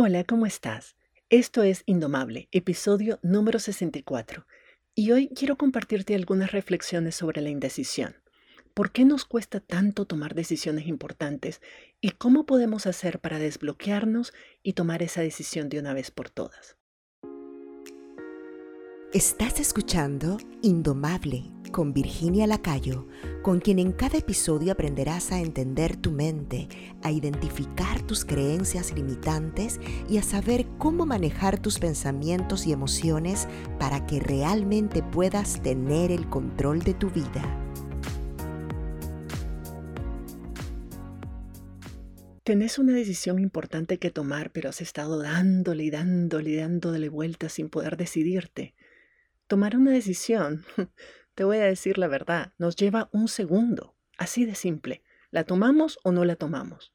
Hola, 0.00 0.22
¿cómo 0.22 0.46
estás? 0.46 0.94
Esto 1.28 1.64
es 1.64 1.82
Indomable, 1.84 2.48
episodio 2.52 3.18
número 3.20 3.58
64, 3.58 4.46
y 4.94 5.10
hoy 5.10 5.28
quiero 5.34 5.58
compartirte 5.58 6.14
algunas 6.14 6.52
reflexiones 6.52 7.16
sobre 7.16 7.40
la 7.40 7.48
indecisión. 7.48 8.14
¿Por 8.74 8.92
qué 8.92 9.04
nos 9.04 9.24
cuesta 9.24 9.58
tanto 9.58 10.04
tomar 10.04 10.36
decisiones 10.36 10.86
importantes 10.86 11.60
y 12.00 12.12
cómo 12.12 12.46
podemos 12.46 12.86
hacer 12.86 13.18
para 13.18 13.40
desbloquearnos 13.40 14.32
y 14.62 14.74
tomar 14.74 15.02
esa 15.02 15.20
decisión 15.22 15.68
de 15.68 15.80
una 15.80 15.94
vez 15.94 16.12
por 16.12 16.30
todas? 16.30 16.77
Estás 19.14 19.58
escuchando 19.58 20.36
Indomable 20.60 21.50
con 21.72 21.94
Virginia 21.94 22.46
Lacayo, 22.46 23.08
con 23.40 23.58
quien 23.58 23.78
en 23.78 23.92
cada 23.92 24.18
episodio 24.18 24.70
aprenderás 24.70 25.32
a 25.32 25.40
entender 25.40 25.96
tu 25.96 26.10
mente, 26.10 26.68
a 27.02 27.10
identificar 27.10 28.02
tus 28.02 28.26
creencias 28.26 28.92
limitantes 28.92 29.80
y 30.10 30.18
a 30.18 30.22
saber 30.22 30.66
cómo 30.76 31.06
manejar 31.06 31.58
tus 31.58 31.78
pensamientos 31.78 32.66
y 32.66 32.72
emociones 32.72 33.48
para 33.78 34.06
que 34.06 34.20
realmente 34.20 35.02
puedas 35.02 35.62
tener 35.62 36.12
el 36.12 36.28
control 36.28 36.80
de 36.80 36.92
tu 36.92 37.08
vida. 37.08 37.64
Tenés 42.44 42.78
una 42.78 42.92
decisión 42.92 43.38
importante 43.38 43.98
que 43.98 44.10
tomar, 44.10 44.50
pero 44.52 44.68
has 44.68 44.82
estado 44.82 45.18
dándole 45.22 45.84
y 45.84 45.90
dándole 45.90 46.50
y 46.50 46.56
dándole 46.56 47.08
vueltas 47.08 47.54
sin 47.54 47.70
poder 47.70 47.96
decidirte. 47.96 48.74
Tomar 49.48 49.76
una 49.76 49.92
decisión, 49.92 50.66
te 51.34 51.42
voy 51.42 51.56
a 51.56 51.64
decir 51.64 51.96
la 51.96 52.06
verdad, 52.06 52.52
nos 52.58 52.76
lleva 52.76 53.08
un 53.12 53.28
segundo, 53.28 53.96
así 54.18 54.44
de 54.44 54.54
simple. 54.54 55.02
¿La 55.30 55.44
tomamos 55.44 55.98
o 56.04 56.12
no 56.12 56.26
la 56.26 56.36
tomamos? 56.36 56.92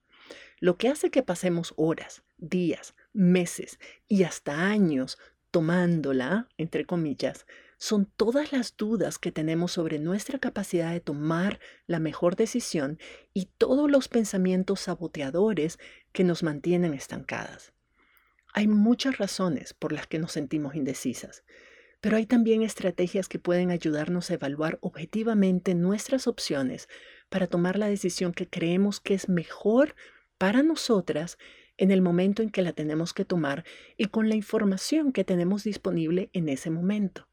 Lo 0.59 0.77
que 0.77 0.88
hace 0.88 1.09
que 1.09 1.23
pasemos 1.23 1.73
horas, 1.77 2.23
días, 2.38 2.94
meses 3.11 3.80
y 4.08 4.23
hasta 4.23 4.67
años 4.67 5.17
tomándola, 5.49 6.47
entre 6.58 6.86
comillas, 6.86 7.47
son 7.77 8.05
todas 8.05 8.52
las 8.52 8.77
dudas 8.77 9.17
que 9.17 9.31
tenemos 9.31 9.72
sobre 9.72 9.97
nuestra 9.97 10.38
capacidad 10.38 10.92
de 10.92 10.99
tomar 10.99 11.59
la 11.88 11.99
mejor 11.99 12.36
decisión 12.36 12.99
y 13.33 13.49
todos 13.58 13.89
los 13.89 14.09
pensamientos 14.09 14.81
saboteadores 14.81 15.80
que 16.11 16.23
nos 16.23 16.44
mantienen 16.44 16.94
estancadas. 16.94 17.73
Hay 18.53 18.67
muchas 18.67 19.17
razones 19.17 19.73
por 19.73 19.92
las 19.92 20.05
que 20.05 20.20
nos 20.20 20.31
sentimos 20.31 20.75
indecisas. 20.75 21.44
Pero 22.03 22.17
hay 22.17 22.25
también 22.25 22.63
estrategias 22.63 23.29
que 23.29 23.39
pueden 23.39 23.71
ayudarnos 23.71 24.29
a 24.29 24.33
evaluar 24.33 24.77
objetivamente 24.81 25.73
nuestras 25.73 26.27
opciones 26.27 26.89
para 27.29 27.47
tomar 27.47 27.79
la 27.79 27.87
decisión 27.87 28.33
que 28.33 28.45
creemos 28.45 28.99
que 28.99 29.13
es 29.13 29.29
mejor 29.29 29.95
para 30.37 30.63
nosotras 30.63 31.37
en 31.77 31.91
el 31.91 32.01
momento 32.01 32.43
en 32.43 32.49
que 32.49 32.61
la 32.61 32.73
tenemos 32.73 33.13
que 33.13 33.23
tomar 33.23 33.63
y 33.95 34.07
con 34.07 34.27
la 34.27 34.35
información 34.35 35.13
que 35.13 35.23
tenemos 35.23 35.63
disponible 35.63 36.29
en 36.33 36.49
ese 36.49 36.69
momento. 36.69 37.29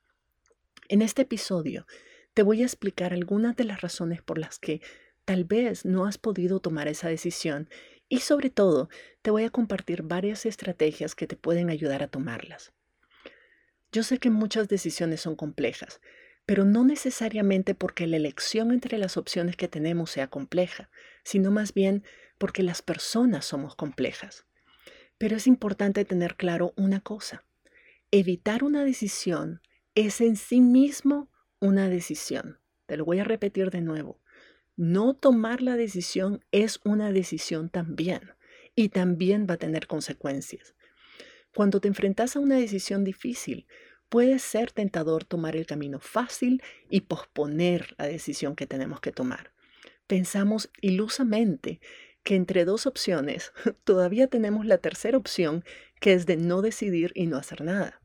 En 0.87 1.03
este 1.03 1.23
episodio 1.23 1.85
te 2.33 2.45
voy 2.45 2.63
a 2.63 2.67
explicar 2.67 3.13
algunas 3.13 3.57
de 3.57 3.65
las 3.65 3.81
razones 3.81 4.23
por 4.23 4.39
las 4.39 4.61
que 4.61 4.81
tal 5.25 5.43
vez 5.43 5.85
no 5.85 6.07
has 6.07 6.17
podido 6.17 6.61
tomar 6.61 6.87
esa 6.87 7.09
decisión 7.09 7.69
y 8.09 8.21
sobre 8.21 8.51
todo 8.51 8.89
te 9.21 9.33
voy 9.33 9.43
a 9.43 9.51
compartir 9.51 10.05
varias 10.05 10.47
estrategias 10.47 11.17
que 11.17 11.27
te 11.27 11.35
pueden 11.35 11.71
ayudar 11.71 12.05
a 12.05 12.09
tomarlas. 12.09 12.73
Yo 13.93 14.03
sé 14.05 14.19
que 14.19 14.31
muchas 14.31 14.69
decisiones 14.69 15.21
son 15.21 15.35
complejas, 15.35 16.01
pero 16.47 16.65
no 16.65 16.85
necesariamente 16.85 17.75
porque 17.75 18.07
la 18.07 18.17
elección 18.17 18.71
entre 18.71 18.99
las 18.99 19.17
opciones 19.17 19.57
que 19.57 19.69
tenemos 19.69 20.11
sea 20.11 20.29
compleja, 20.29 20.91
sino 21.25 21.51
más 21.51 21.75
bien 21.75 22.05
porque 22.39 22.63
las 22.63 22.83
personas 22.83 23.45
somos 23.45 23.75
complejas. 23.75 24.47
Pero 25.19 25.37
es 25.37 25.47
importante 25.47 26.05
tener 26.05 26.37
claro 26.37 26.73
una 26.77 27.01
cosa. 27.01 27.45
Evitar 28.11 28.65
una 28.65 28.85
decisión 28.85 29.61
es 29.95 30.21
en 30.21 30.37
sí 30.37 30.61
mismo 30.61 31.31
una 31.59 31.89
decisión. 31.89 32.59
Te 32.87 32.97
lo 32.97 33.05
voy 33.05 33.19
a 33.19 33.25
repetir 33.25 33.71
de 33.71 33.81
nuevo. 33.81 34.21
No 34.77 35.15
tomar 35.15 35.63
la 35.63 35.77
decisión 35.77 36.45
es 36.53 36.81
una 36.85 37.13
decisión 37.13 37.69
también 37.69 38.33
y 38.75 38.89
también 38.89 39.47
va 39.49 39.55
a 39.55 39.59
tener 39.59 39.87
consecuencias. 39.87 40.75
Cuando 41.55 41.81
te 41.81 41.89
enfrentas 41.89 42.37
a 42.37 42.41
una 42.41 42.57
decisión 42.57 43.05
difícil, 43.05 43.67
puede 44.09 44.39
ser 44.39 44.73
tentador 44.73 45.25
tomar 45.25 45.57
el 45.57 45.67
camino 45.67 46.01
fácil 46.01 46.63
y 46.89 47.03
posponer 47.03 47.95
la 47.99 48.07
decisión 48.07 48.57
que 48.57 48.67
tenemos 48.67 49.01
que 49.01 49.13
tomar. 49.13 49.53
Pensamos 50.07 50.71
ilusamente 50.81 51.81
que 52.23 52.35
entre 52.35 52.65
dos 52.65 52.87
opciones 52.87 53.53
todavía 53.85 54.27
tenemos 54.27 54.67
la 54.67 54.79
tercera 54.79 55.17
opción, 55.17 55.65
que 56.01 56.13
es 56.13 56.27
de 56.27 56.37
no 56.37 56.63
decidir 56.63 57.13
y 57.15 57.27
no 57.27 57.37
hacer 57.37 57.63
nada. 57.63 58.01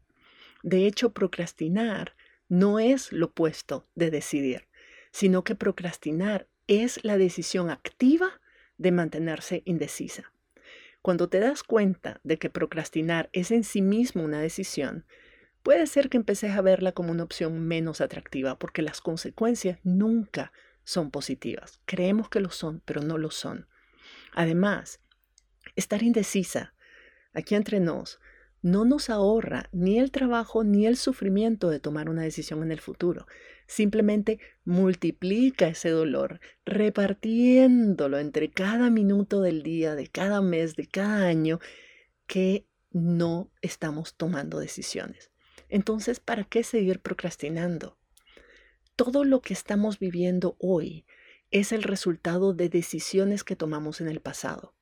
De 0.63 0.87
hecho, 0.87 1.11
procrastinar 1.11 2.15
no 2.47 2.79
es 2.79 3.11
lo 3.11 3.27
opuesto 3.27 3.85
de 3.95 4.11
decidir, 4.11 4.67
sino 5.11 5.43
que 5.43 5.55
procrastinar 5.55 6.47
es 6.67 7.03
la 7.03 7.17
decisión 7.17 7.69
activa 7.69 8.41
de 8.77 8.91
mantenerse 8.91 9.61
indecisa. 9.65 10.31
Cuando 11.05 11.29
te 11.29 11.39
das 11.39 11.61
cuenta 11.61 12.19
de 12.23 12.39
que 12.39 12.49
procrastinar 12.49 13.29
es 13.31 13.51
en 13.51 13.63
sí 13.63 13.83
mismo 13.83 14.23
una 14.23 14.39
decisión, 14.39 15.05
puede 15.61 15.85
ser 15.85 16.09
que 16.09 16.17
empeces 16.17 16.53
a 16.53 16.61
verla 16.63 16.93
como 16.93 17.11
una 17.11 17.21
opción 17.21 17.59
menos 17.67 18.01
atractiva 18.01 18.57
porque 18.57 18.81
las 18.81 19.01
consecuencias 19.01 19.77
nunca 19.83 20.51
son 20.83 21.11
positivas. 21.11 21.79
Creemos 21.85 22.27
que 22.27 22.39
lo 22.39 22.49
son, 22.49 22.81
pero 22.85 23.03
no 23.03 23.19
lo 23.19 23.29
son. 23.29 23.67
Además, 24.33 24.99
estar 25.75 26.01
indecisa, 26.01 26.73
aquí 27.35 27.53
entre 27.53 27.79
nos, 27.79 28.19
no 28.63 28.83
nos 28.83 29.11
ahorra 29.11 29.69
ni 29.71 29.99
el 29.99 30.09
trabajo 30.09 30.63
ni 30.63 30.87
el 30.87 30.97
sufrimiento 30.97 31.69
de 31.69 31.79
tomar 31.79 32.09
una 32.09 32.23
decisión 32.23 32.63
en 32.63 32.71
el 32.71 32.81
futuro. 32.81 33.27
Simplemente 33.67 34.39
multiplica 34.63 35.67
ese 35.67 35.89
dolor, 35.89 36.39
repartiéndolo 36.65 38.19
entre 38.19 38.51
cada 38.51 38.89
minuto 38.89 39.41
del 39.41 39.63
día, 39.63 39.95
de 39.95 40.07
cada 40.07 40.41
mes, 40.41 40.75
de 40.75 40.87
cada 40.87 41.25
año, 41.25 41.59
que 42.27 42.67
no 42.91 43.51
estamos 43.61 44.15
tomando 44.15 44.59
decisiones. 44.59 45.31
Entonces, 45.69 46.19
¿para 46.19 46.43
qué 46.43 46.63
seguir 46.63 46.99
procrastinando? 46.99 47.97
Todo 48.95 49.25
lo 49.25 49.41
que 49.41 49.53
estamos 49.53 49.99
viviendo 49.99 50.55
hoy 50.59 51.05
es 51.51 51.71
el 51.71 51.83
resultado 51.83 52.53
de 52.53 52.69
decisiones 52.69 53.43
que 53.43 53.55
tomamos 53.55 53.99
en 53.99 54.07
el 54.07 54.21
pasado. 54.21 54.73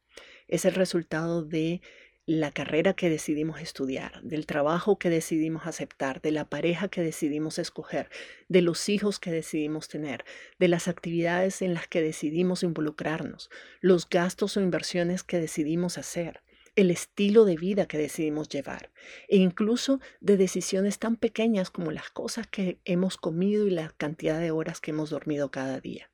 Es 0.48 0.66
el 0.66 0.76
resultado 0.76 1.44
de 1.44 1.82
la 2.26 2.52
carrera 2.52 2.94
que 2.94 3.10
decidimos 3.10 3.60
estudiar, 3.60 4.22
del 4.24 4.46
trabajo 4.46 4.98
que 4.98 5.10
decidimos 5.10 5.68
aceptar, 5.68 6.22
de 6.22 6.32
la 6.32 6.46
pareja 6.46 6.88
que 6.88 7.02
decidimos 7.02 7.60
escoger, 7.60 8.10
de 8.48 8.62
los 8.62 8.88
hijos 8.88 9.20
que 9.20 9.32
decidimos 9.32 9.90
tener, 9.90 10.24
de 10.58 10.70
las 10.70 10.88
actividades 10.88 11.62
en 11.62 11.74
las 11.74 11.88
que 11.88 12.02
decidimos 12.02 12.64
involucrarnos, 12.64 13.50
los 13.82 14.08
gastos 14.08 14.56
o 14.56 14.62
inversiones 14.62 15.24
que 15.24 15.38
decidimos 15.38 15.98
hacer, 15.98 16.42
el 16.76 16.92
estilo 16.92 17.44
de 17.44 17.58
vida 17.58 17.88
que 17.88 17.98
decidimos 17.98 18.50
llevar 18.50 18.92
e 19.28 19.38
incluso 19.38 20.00
de 20.22 20.38
decisiones 20.38 21.00
tan 21.00 21.18
pequeñas 21.18 21.70
como 21.70 21.92
las 21.92 22.10
cosas 22.10 22.48
que 22.48 22.80
hemos 22.86 23.18
comido 23.18 23.68
y 23.68 23.72
la 23.72 23.90
cantidad 23.90 24.40
de 24.40 24.52
horas 24.52 24.80
que 24.80 24.92
hemos 24.92 25.10
dormido 25.10 25.52
cada 25.52 25.80
día. 25.80 26.10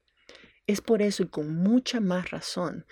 Es 0.67 0.81
por 0.81 1.01
eso 1.01 1.23
y 1.23 1.27
con 1.27 1.55
mucha 1.55 1.99
más 1.99 2.31
razón 2.31 2.85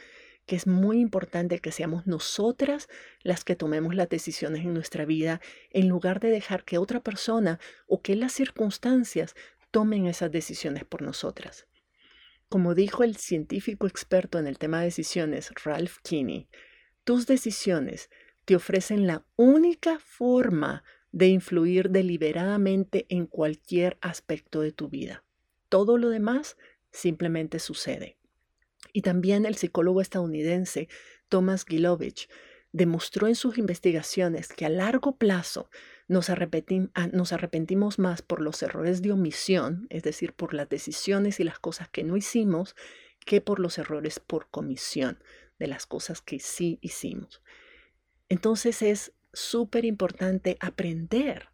que 0.47 0.55
es 0.55 0.65
muy 0.65 0.99
importante 0.99 1.59
que 1.59 1.71
seamos 1.71 2.07
nosotras 2.07 2.87
las 3.21 3.43
que 3.43 3.55
tomemos 3.55 3.93
las 3.93 4.09
decisiones 4.09 4.63
en 4.63 4.73
nuestra 4.73 5.05
vida 5.05 5.41
en 5.71 5.89
lugar 5.89 6.19
de 6.19 6.29
dejar 6.29 6.63
que 6.63 6.79
otra 6.79 7.01
persona 7.01 7.59
o 7.85 8.01
que 8.01 8.15
las 8.15 8.31
circunstancias 8.31 9.35
tomen 9.71 10.07
esas 10.07 10.31
decisiones 10.31 10.85
por 10.85 11.01
nosotras. 11.01 11.67
Como 12.49 12.75
dijo 12.75 13.03
el 13.03 13.17
científico 13.17 13.87
experto 13.87 14.39
en 14.39 14.47
el 14.47 14.57
tema 14.57 14.79
de 14.79 14.85
decisiones, 14.85 15.51
Ralph 15.65 15.97
Kinney, 16.01 16.47
tus 17.03 17.27
decisiones 17.27 18.09
te 18.45 18.55
ofrecen 18.55 19.05
la 19.05 19.25
única 19.35 19.99
forma 19.99 20.85
de 21.11 21.27
influir 21.27 21.89
deliberadamente 21.89 23.05
en 23.09 23.25
cualquier 23.25 23.97
aspecto 23.99 24.61
de 24.61 24.71
tu 24.71 24.87
vida. 24.87 25.25
Todo 25.67 25.97
lo 25.97 26.09
demás 26.09 26.55
simplemente 26.89 27.59
sucede. 27.59 28.16
Y 28.97 29.03
también 29.03 29.45
el 29.45 29.53
psicólogo 29.53 30.01
estadounidense 30.01 30.89
Thomas 31.29 31.65
Gilovich 31.65 32.27
demostró 32.71 33.27
en 33.27 33.35
sus 33.35 33.59
investigaciones 33.59 34.47
que 34.47 34.65
a 34.65 34.69
largo 34.69 35.17
plazo 35.17 35.69
nos, 36.07 36.31
arrepentimos 36.31 37.99
más 37.99 38.23
por 38.23 38.41
los 38.41 38.63
errores 38.63 39.03
de 39.03 39.11
omisión, 39.11 39.85
es 39.91 40.01
decir, 40.01 40.33
por 40.33 40.55
las 40.55 40.67
decisiones 40.67 41.39
y 41.39 41.43
las 41.43 41.59
cosas 41.59 41.89
que 41.89 42.03
no 42.03 42.17
hicimos, 42.17 42.75
que 43.23 43.39
por 43.39 43.59
los 43.59 43.77
errores 43.77 44.19
por 44.19 44.49
comisión 44.49 45.19
de 45.59 45.67
las 45.67 45.85
cosas 45.85 46.19
que 46.19 46.39
sí 46.39 46.79
hicimos. 46.81 47.43
Entonces 48.29 48.81
es 48.81 49.13
súper 49.31 49.85
importante 49.85 50.57
aprender 50.59 51.49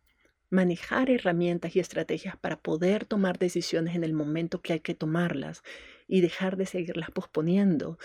manejar 0.53 1.09
herramientas 1.09 1.75
y 1.75 1.79
estrategias 1.79 2.37
para 2.37 2.61
poder 2.61 3.05
tomar 3.05 3.39
decisiones 3.39 3.95
en 3.95 4.03
el 4.03 4.13
momento 4.13 4.61
que 4.61 4.73
hay 4.73 4.79
que 4.79 4.93
tomarlas 4.93 5.63
y 6.07 6.21
dejar 6.21 6.57
de 6.57 6.65
seguirlas 6.65 7.11
posponiendo, 7.11 7.97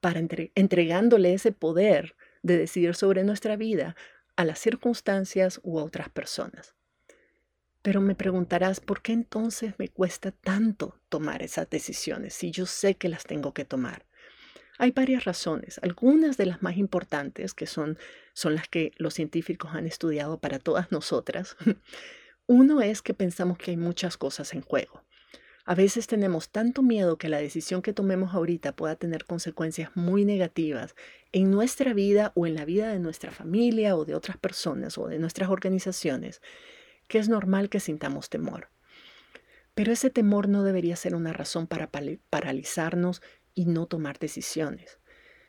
para 0.00 0.20
entregándole 0.54 1.34
ese 1.34 1.52
poder 1.52 2.16
de 2.42 2.58
decidir 2.58 2.94
sobre 2.94 3.24
nuestra 3.24 3.56
vida 3.56 3.96
a 4.36 4.44
las 4.44 4.58
circunstancias 4.58 5.60
u 5.62 5.78
otras 5.78 6.08
personas. 6.10 6.74
Pero 7.82 8.00
me 8.00 8.14
preguntarás, 8.14 8.80
¿por 8.80 9.00
qué 9.00 9.12
entonces 9.12 9.74
me 9.78 9.88
cuesta 9.88 10.32
tanto 10.32 11.00
tomar 11.08 11.42
esas 11.42 11.70
decisiones 11.70 12.34
si 12.34 12.50
yo 12.50 12.66
sé 12.66 12.96
que 12.96 13.08
las 13.08 13.24
tengo 13.24 13.54
que 13.54 13.64
tomar? 13.64 14.06
Hay 14.78 14.90
varias 14.90 15.24
razones, 15.24 15.80
algunas 15.82 16.36
de 16.36 16.46
las 16.46 16.62
más 16.62 16.76
importantes, 16.76 17.54
que 17.54 17.66
son, 17.66 17.96
son 18.34 18.54
las 18.54 18.68
que 18.68 18.92
los 18.98 19.14
científicos 19.14 19.70
han 19.74 19.86
estudiado 19.86 20.38
para 20.38 20.58
todas 20.58 20.92
nosotras. 20.92 21.56
Uno 22.46 22.82
es 22.82 23.00
que 23.00 23.14
pensamos 23.14 23.56
que 23.56 23.70
hay 23.70 23.76
muchas 23.76 24.16
cosas 24.16 24.52
en 24.52 24.60
juego. 24.60 25.02
A 25.68 25.74
veces 25.74 26.06
tenemos 26.06 26.50
tanto 26.50 26.80
miedo 26.80 27.18
que 27.18 27.28
la 27.28 27.38
decisión 27.38 27.82
que 27.82 27.92
tomemos 27.92 28.34
ahorita 28.34 28.76
pueda 28.76 28.94
tener 28.94 29.24
consecuencias 29.24 29.90
muy 29.96 30.24
negativas 30.24 30.94
en 31.32 31.50
nuestra 31.50 31.92
vida 31.92 32.30
o 32.36 32.46
en 32.46 32.54
la 32.54 32.64
vida 32.64 32.92
de 32.92 33.00
nuestra 33.00 33.32
familia 33.32 33.96
o 33.96 34.04
de 34.04 34.14
otras 34.14 34.36
personas 34.36 34.96
o 34.96 35.08
de 35.08 35.18
nuestras 35.18 35.50
organizaciones, 35.50 36.40
que 37.08 37.18
es 37.18 37.28
normal 37.28 37.68
que 37.68 37.80
sintamos 37.80 38.30
temor. 38.30 38.68
Pero 39.74 39.92
ese 39.92 40.08
temor 40.08 40.48
no 40.48 40.62
debería 40.62 40.94
ser 40.94 41.16
una 41.16 41.32
razón 41.32 41.66
para 41.66 41.90
paralizarnos 42.30 43.20
y 43.52 43.66
no 43.66 43.86
tomar 43.86 44.20
decisiones. 44.20 45.00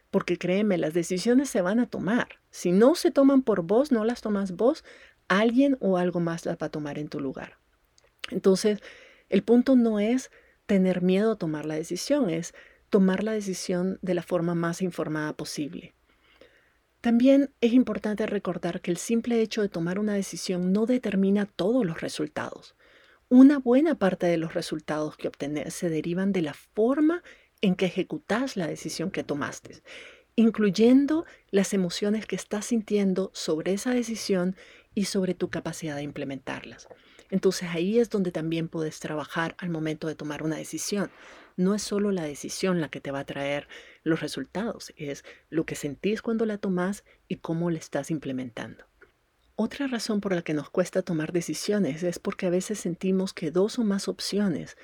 Porque 0.09 0.39
créeme, 0.39 0.79
las 0.79 0.95
decisiones 0.95 1.47
se 1.47 1.61
van 1.61 1.79
a 1.79 1.91
tomar. 1.91 2.39
Si 2.49 2.71
no 2.71 2.95
se 2.95 3.11
toman 3.11 3.43
por 3.43 3.61
vos, 3.61 3.91
no 3.91 4.03
las 4.03 4.21
tomas 4.21 4.53
vos, 4.53 4.83
alguien 5.27 5.77
o 5.79 5.99
algo 5.99 6.19
más 6.19 6.47
las 6.47 6.57
va 6.57 6.67
a 6.67 6.71
tomar 6.71 6.97
en 6.97 7.07
tu 7.07 7.19
lugar. 7.19 7.59
Entonces, 8.31 8.81
el 9.29 9.43
punto 9.43 9.75
no 9.75 9.99
es 9.99 10.31
tener 10.65 11.01
miedo 11.01 11.33
a 11.33 11.37
tomar 11.37 11.65
la 11.65 11.75
decisión, 11.75 12.29
es 12.29 12.53
tomar 12.89 13.23
la 13.23 13.33
decisión 13.33 13.99
de 14.01 14.13
la 14.13 14.23
forma 14.23 14.55
más 14.55 14.81
informada 14.81 15.33
posible. 15.33 15.93
También 17.01 17.51
es 17.61 17.73
importante 17.73 18.25
recordar 18.25 18.81
que 18.81 18.91
el 18.91 18.97
simple 18.97 19.41
hecho 19.41 19.61
de 19.61 19.69
tomar 19.69 19.99
una 19.99 20.13
decisión 20.13 20.73
no 20.73 20.85
determina 20.85 21.45
todos 21.45 21.85
los 21.85 22.01
resultados. 22.01 22.75
Una 23.29 23.59
buena 23.59 23.95
parte 23.95 24.25
de 24.25 24.37
los 24.37 24.53
resultados 24.53 25.17
que 25.17 25.27
obtenés 25.27 25.73
se 25.73 25.89
derivan 25.89 26.31
de 26.31 26.41
la 26.41 26.53
forma 26.53 27.23
en 27.61 27.75
que 27.75 27.85
ejecutas 27.85 28.55
la 28.57 28.67
decisión 28.67 29.11
que 29.11 29.23
tomaste, 29.23 29.81
incluyendo 30.35 31.25
las 31.51 31.73
emociones 31.73 32.25
que 32.25 32.35
estás 32.35 32.65
sintiendo 32.65 33.31
sobre 33.33 33.73
esa 33.73 33.91
decisión 33.91 34.55
y 34.95 35.05
sobre 35.05 35.33
tu 35.33 35.49
capacidad 35.49 35.95
de 35.95 36.03
implementarlas. 36.03 36.87
Entonces 37.29 37.69
ahí 37.71 37.99
es 37.99 38.09
donde 38.09 38.31
también 38.31 38.67
puedes 38.67 38.99
trabajar 38.99 39.55
al 39.57 39.69
momento 39.69 40.07
de 40.07 40.15
tomar 40.15 40.43
una 40.43 40.55
decisión. 40.55 41.11
No 41.55 41.75
es 41.75 41.81
solo 41.81 42.11
la 42.11 42.23
decisión 42.23 42.81
la 42.81 42.89
que 42.89 43.01
te 43.01 43.11
va 43.11 43.19
a 43.19 43.25
traer 43.25 43.67
los 44.03 44.21
resultados, 44.21 44.93
es 44.95 45.25
lo 45.49 45.65
que 45.65 45.75
sentís 45.75 46.21
cuando 46.21 46.45
la 46.45 46.57
tomas 46.57 47.03
y 47.27 47.37
cómo 47.37 47.71
la 47.71 47.79
estás 47.79 48.11
implementando. 48.11 48.85
Otra 49.55 49.87
razón 49.87 50.21
por 50.21 50.35
la 50.35 50.43
que 50.43 50.53
nos 50.53 50.69
cuesta 50.69 51.01
tomar 51.01 51.33
decisiones 51.33 52.03
es 52.03 52.19
porque 52.19 52.45
a 52.45 52.51
veces 52.51 52.79
sentimos 52.79 53.33
que 53.33 53.49
dos 53.49 53.79
o 53.79 53.83
más 53.83 54.07
opciones 54.07 54.77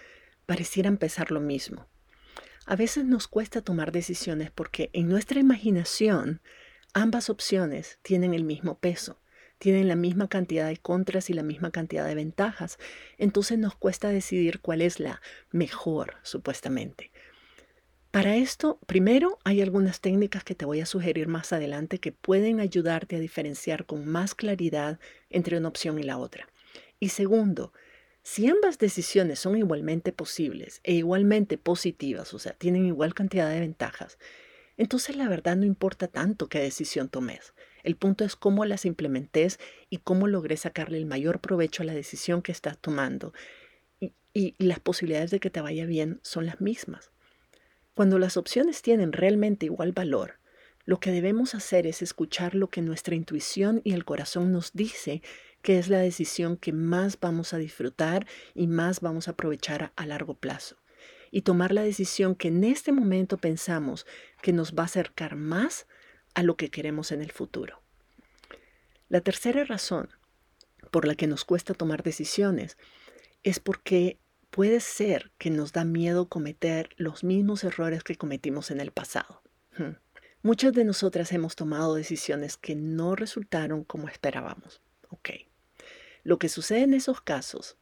parecieran 0.48 0.98
pesar 0.98 1.32
lo 1.32 1.40
mismo. 1.40 1.88
A 2.66 2.76
veces 2.76 3.06
nos 3.06 3.28
cuesta 3.28 3.62
tomar 3.62 3.92
decisiones 3.92 4.50
porque 4.50 4.90
en 4.94 5.10
nuestra 5.10 5.40
imaginación 5.40 6.42
ambas 6.94 7.30
opciones 7.30 8.00
tienen 8.02 8.34
el 8.34 8.46
mismo 8.46 8.80
peso 8.80 9.20
tienen 9.64 9.88
la 9.88 9.96
misma 9.96 10.28
cantidad 10.28 10.68
de 10.68 10.76
contras 10.76 11.30
y 11.30 11.34
la 11.34 11.42
misma 11.42 11.72
cantidad 11.72 12.06
de 12.06 12.16
ventajas. 12.16 12.78
Entonces 13.18 13.58
nos 13.58 13.76
cuesta 13.76 14.10
decidir 14.10 14.60
cuál 14.60 14.82
es 14.82 15.00
la 15.00 15.22
mejor, 15.52 16.16
supuestamente. 16.22 17.12
Para 18.12 18.36
esto, 18.36 18.78
primero 18.88 19.40
hay 19.46 19.62
algunas 19.62 20.02
técnicas 20.02 20.44
que 20.44 20.54
te 20.54 20.66
voy 20.66 20.82
a 20.82 20.86
sugerir 20.86 21.30
más 21.30 21.54
adelante 21.54 22.00
que 22.00 22.12
pueden 22.12 22.60
ayudarte 22.60 23.16
a 23.16 23.20
diferenciar 23.20 23.86
con 23.86 24.06
más 24.06 24.36
claridad 24.36 25.00
entre 25.30 25.58
una 25.58 25.70
opción 25.70 25.98
y 25.98 26.04
la 26.04 26.18
otra. 26.18 26.50
Y 27.00 27.10
segundo, 27.10 27.72
si 28.22 28.50
ambas 28.50 28.80
decisiones 28.80 29.40
son 29.40 29.58
igualmente 29.58 30.12
posibles 30.12 30.82
e 30.84 30.92
igualmente 30.92 31.58
positivas, 31.58 32.34
o 32.34 32.40
sea, 32.40 32.52
tienen 32.52 32.86
igual 32.86 33.14
cantidad 33.14 33.50
de 33.50 33.62
ventajas, 33.62 34.18
entonces 34.76 35.16
la 35.16 35.30
verdad 35.30 35.56
no 35.56 35.64
importa 35.64 36.10
tanto 36.10 36.50
qué 36.50 36.60
decisión 36.60 37.08
tomes. 37.08 37.54
El 37.84 37.98
punto 37.98 38.24
es 38.24 38.36
cómo 38.36 38.66
las 38.66 38.86
implementes 38.86 39.60
y 39.90 39.98
cómo 39.98 40.28
logré 40.28 40.58
sacarle 40.58 40.98
el 40.98 41.06
mayor 41.06 41.40
provecho 41.40 41.84
a 41.84 41.86
la 41.86 41.94
decisión 41.94 42.42
que 42.42 42.52
estás 42.52 42.78
tomando. 42.78 43.34
Y, 44.00 44.56
las 44.58 44.80
posibilidades 44.80 45.30
de 45.30 45.40
que 45.40 45.52
te 45.52 45.62
vaya 45.62 45.86
bien 45.86 46.20
son 46.24 46.48
las 46.48 46.60
mismas. 46.60 47.12
Cuando 47.94 48.18
las 48.18 48.38
opciones 48.38 48.82
tienen 48.82 49.12
realmente 49.12 49.68
igual 49.68 49.92
valor, 49.92 50.40
lo 50.86 51.00
que 51.00 51.12
debemos 51.12 51.54
hacer 51.54 51.86
es 51.86 52.02
escuchar 52.02 52.56
lo 52.56 52.68
que 52.68 52.82
nuestra 52.82 53.16
intuición 53.16 53.82
y 53.84 53.94
el 53.94 54.06
corazón 54.06 54.52
nos 54.52 54.74
dice 54.74 55.22
que 55.62 55.78
es 55.78 55.88
la 55.88 56.00
decisión 56.00 56.58
que 56.58 56.74
más 56.74 57.20
vamos 57.20 57.54
a 57.54 57.58
disfrutar 57.58 58.26
y 58.56 58.68
más 58.68 59.00
vamos 59.00 59.28
a 59.28 59.32
aprovechar 59.32 59.94
a 59.96 60.06
largo 60.06 60.34
plazo. 60.34 60.78
Y 61.32 61.42
tomar 61.42 61.72
la 61.72 61.84
decisión 61.84 62.36
que 62.36 62.48
en 62.48 62.64
este 62.64 62.92
momento 62.92 63.38
pensamos 63.38 64.06
que 64.42 64.52
nos 64.52 64.74
va 64.74 64.84
a 64.84 64.88
acercar 64.88 65.36
más 65.36 65.88
a 66.34 66.44
lo 66.44 66.56
que 66.56 66.70
queremos 66.70 67.12
en 67.12 67.22
el 67.22 67.32
futuro. 67.32 67.82
La 69.10 69.22
tercera 69.22 69.64
razón 69.64 70.10
por 70.92 71.06
la 71.06 71.16
que 71.16 71.28
nos 71.28 71.46
cuesta 71.46 71.74
tomar 71.74 72.04
decisiones 72.04 72.78
es 73.44 73.60
porque 73.60 74.20
puede 74.50 74.80
ser 74.80 75.32
que 75.38 75.50
nos 75.50 75.74
da 75.74 75.86
miedo 75.86 76.30
cometer 76.30 76.90
los 76.98 77.24
mismos 77.24 77.64
errores 77.64 78.04
que 78.04 78.16
cometimos 78.16 78.72
en 78.72 78.80
el 78.80 78.92
pasado. 78.92 79.42
Hmm. 79.78 79.98
Muchas 80.42 80.74
de 80.74 80.84
nosotras 80.84 81.32
hemos 81.32 81.56
tomado 81.56 81.96
decisiones 81.96 82.58
que 82.58 82.76
no 82.76 83.16
resultaron 83.16 83.84
como 83.84 84.10
esperábamos. 84.10 84.82
Ok. 85.10 85.30
Lo 86.24 86.38
que 86.38 86.50
sucede 86.50 86.82
en 86.82 86.94
esos 86.94 87.22
casos 87.22 87.78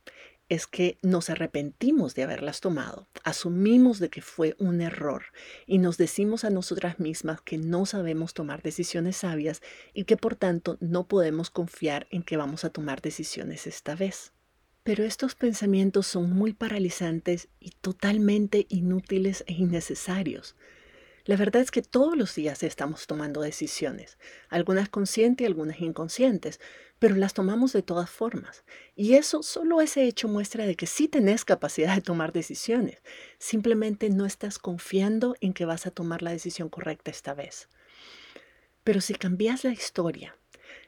es 0.52 0.68
que 0.68 0.98
nos 1.02 1.30
arrepentimos 1.30 2.14
de 2.14 2.24
haberlas 2.24 2.60
tomado, 2.60 3.08
asumimos 3.24 4.00
de 4.00 4.10
que 4.10 4.22
fue 4.22 4.58
un 4.60 4.82
error 4.82 5.24
y 5.66 5.78
nos 5.78 5.96
decimos 5.96 6.44
a 6.44 6.50
nosotras 6.50 7.00
mismas 7.00 7.40
que 7.40 7.58
no 7.58 7.86
sabemos 7.86 8.34
tomar 8.34 8.62
decisiones 8.62 9.16
sabias 9.16 9.62
y 9.94 10.04
que 10.04 10.18
por 10.18 10.36
tanto 10.36 10.76
no 10.82 11.08
podemos 11.08 11.52
confiar 11.52 12.06
en 12.12 12.22
que 12.22 12.36
vamos 12.36 12.66
a 12.66 12.70
tomar 12.70 13.02
decisiones 13.02 13.66
esta 13.66 13.96
vez. 13.96 14.34
Pero 14.84 15.06
estos 15.06 15.36
pensamientos 15.36 16.06
son 16.06 16.34
muy 16.34 16.52
paralizantes 16.52 17.48
y 17.62 17.70
totalmente 17.80 18.66
inútiles 18.68 19.46
e 19.48 19.54
innecesarios. 19.54 20.58
La 21.24 21.38
verdad 21.38 21.62
es 21.62 21.72
que 21.72 21.82
todos 21.82 22.18
los 22.18 22.36
días 22.36 22.62
estamos 22.64 23.08
tomando 23.08 23.40
decisiones, 23.40 24.18
algunas 24.50 24.90
conscientes 24.90 25.46
y 25.46 25.48
algunas 25.48 25.80
inconscientes, 25.80 26.60
pero 27.02 27.16
las 27.16 27.34
tomamos 27.34 27.74
de 27.74 27.82
todas 27.82 28.12
formas. 28.12 28.64
Y 28.96 29.16
eso, 29.16 29.42
solo 29.42 29.82
ese 29.82 30.06
hecho 30.06 30.28
muestra 30.28 30.68
de 30.68 30.76
que 30.76 30.86
sí 30.86 31.08
tenés 31.08 31.44
capacidad 31.44 31.96
de 31.96 32.02
tomar 32.02 32.32
decisiones. 32.32 33.02
Simplemente 33.40 34.12
no 34.12 34.28
estás 34.28 34.60
confiando 34.60 35.36
en 35.42 35.54
que 35.54 35.66
vas 35.66 35.88
a 35.88 35.92
tomar 35.92 36.22
la 36.22 36.30
decisión 36.30 36.70
correcta 36.70 37.10
esta 37.10 37.34
vez. 37.34 37.70
Pero 38.84 39.02
si 39.02 39.16
cambias 39.16 39.64
la 39.64 39.72
historia, 39.72 40.38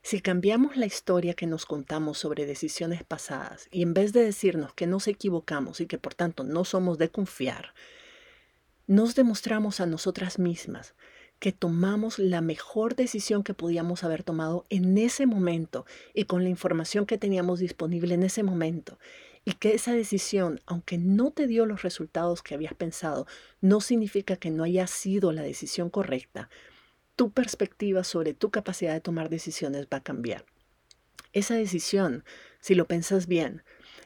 si 0.03 0.21
cambiamos 0.21 0.77
la 0.77 0.85
historia 0.85 1.33
que 1.33 1.47
nos 1.47 1.65
contamos 1.65 2.19
sobre 2.19 2.45
decisiones 2.45 3.03
pasadas 3.03 3.67
y 3.71 3.81
en 3.81 3.95
vez 3.95 4.13
de 4.13 4.23
decirnos 4.23 4.71
que 4.75 4.85
nos 4.85 5.07
equivocamos 5.07 5.81
y 5.81 5.87
que 5.87 5.97
por 5.97 6.13
tanto 6.13 6.43
no 6.43 6.63
somos 6.63 6.99
de 6.99 7.09
confiar, 7.09 7.73
nos 8.85 9.15
demostramos 9.15 9.79
a 9.79 9.87
nosotras 9.87 10.37
mismas 10.37 10.93
que 11.43 11.51
tomamos 11.51 12.19
la 12.19 12.39
mejor 12.39 12.95
decisión 12.95 13.43
que 13.43 13.53
podíamos 13.53 14.05
haber 14.05 14.23
tomado 14.23 14.65
en 14.69 14.97
ese 14.97 15.25
momento 15.25 15.85
y 16.13 16.23
con 16.23 16.41
la 16.41 16.49
información 16.49 17.05
que 17.05 17.17
teníamos 17.17 17.59
disponible 17.59 18.13
en 18.13 18.23
ese 18.23 18.43
momento. 18.43 18.97
Y 19.43 19.51
que 19.51 19.73
esa 19.73 19.91
decisión, 19.91 20.61
aunque 20.65 20.97
no 20.97 21.31
te 21.31 21.47
dio 21.47 21.65
los 21.65 21.81
resultados 21.81 22.43
que 22.43 22.53
habías 22.53 22.75
pensado, 22.75 23.27
no 23.59 23.81
significa 23.81 24.37
que 24.37 24.51
no 24.51 24.63
haya 24.63 24.87
sido 24.87 25.33
la 25.33 25.41
decisión 25.41 25.89
correcta. 25.89 26.49
Tu 27.17 27.29
perspectiva 27.31 28.05
sobre 28.05 28.33
tu 28.33 28.49
capacidad 28.49 28.93
de 28.93 29.01
tomar 29.01 29.27
decisiones 29.27 29.87
va 29.91 29.97
a 29.97 30.03
cambiar. 30.03 30.45
Esa 31.33 31.55
decisión, 31.55 32.23
si 32.61 32.73
lo 32.73 32.85
pensas 32.85 33.27
bien, 33.27 33.63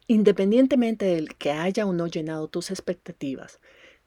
independientemente 0.08 1.06
del 1.06 1.36
que 1.36 1.52
haya 1.52 1.86
o 1.86 1.94
no 1.94 2.08
llenado 2.08 2.48
tus 2.48 2.72
expectativas, 2.72 3.60